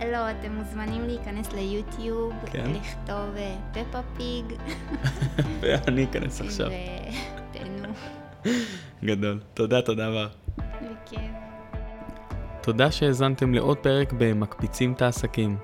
לא, 0.00 0.30
אתם 0.30 0.52
מוזמנים 0.52 1.06
להיכנס 1.06 1.52
ליוטיוב, 1.52 2.32
כן? 2.46 2.70
לכתוב 2.70 3.36
פפה 3.72 3.98
אה, 3.98 4.02
פיג. 4.16 4.44
ואני 5.60 6.04
אכנס 6.04 6.40
עכשיו. 6.40 6.70
ותהנו. 7.50 7.92
גדול. 9.04 9.40
תודה, 9.54 9.82
תודה 9.82 10.08
רבה. 10.08 10.26
בכיף. 10.58 11.51
תודה 12.62 12.90
שהאזנתם 12.90 13.54
לעוד 13.54 13.78
פרק 13.78 14.12
ב"מקפיצים 14.18 14.92
את 14.92 15.02
העסקים". 15.02 15.56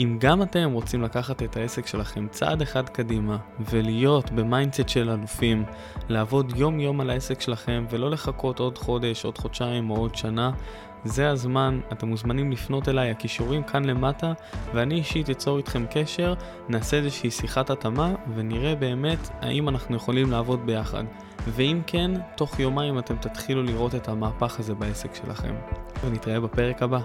אם 0.00 0.16
גם 0.20 0.42
אתם 0.42 0.72
רוצים 0.72 1.02
לקחת 1.02 1.42
את 1.42 1.56
העסק 1.56 1.86
שלכם 1.86 2.26
צעד 2.30 2.62
אחד 2.62 2.88
קדימה 2.88 3.36
ולהיות 3.70 4.30
במיינדסט 4.30 4.88
של 4.88 5.10
אלופים, 5.10 5.64
לעבוד 6.08 6.52
יום 6.56 6.80
יום 6.80 7.00
על 7.00 7.10
העסק 7.10 7.40
שלכם 7.40 7.86
ולא 7.90 8.10
לחכות 8.10 8.60
עוד 8.60 8.78
חודש, 8.78 9.24
עוד 9.24 9.38
חודשיים 9.38 9.90
או 9.90 9.96
עוד 9.96 10.14
שנה, 10.14 10.50
זה 11.06 11.30
הזמן, 11.30 11.80
אתם 11.92 12.08
מוזמנים 12.08 12.52
לפנות 12.52 12.88
אליי, 12.88 13.10
הקישורים 13.10 13.62
כאן 13.62 13.84
למטה, 13.84 14.32
ואני 14.74 14.94
אישית 14.94 15.30
אצור 15.30 15.58
אתכם 15.58 15.84
קשר, 15.90 16.34
נעשה 16.68 16.96
איזושהי 16.96 17.30
שיחת 17.30 17.70
התאמה, 17.70 18.14
ונראה 18.34 18.74
באמת 18.74 19.28
האם 19.40 19.68
אנחנו 19.68 19.96
יכולים 19.96 20.30
לעבוד 20.30 20.66
ביחד. 20.66 21.04
ואם 21.48 21.80
כן, 21.86 22.10
תוך 22.36 22.60
יומיים 22.60 22.98
אתם 22.98 23.16
תתחילו 23.16 23.62
לראות 23.62 23.94
את 23.94 24.08
המהפך 24.08 24.60
הזה 24.60 24.74
בעסק 24.74 25.14
שלכם. 25.14 25.54
ונתראה 26.04 26.40
בפרק 26.40 26.82
הבא. 26.82 27.00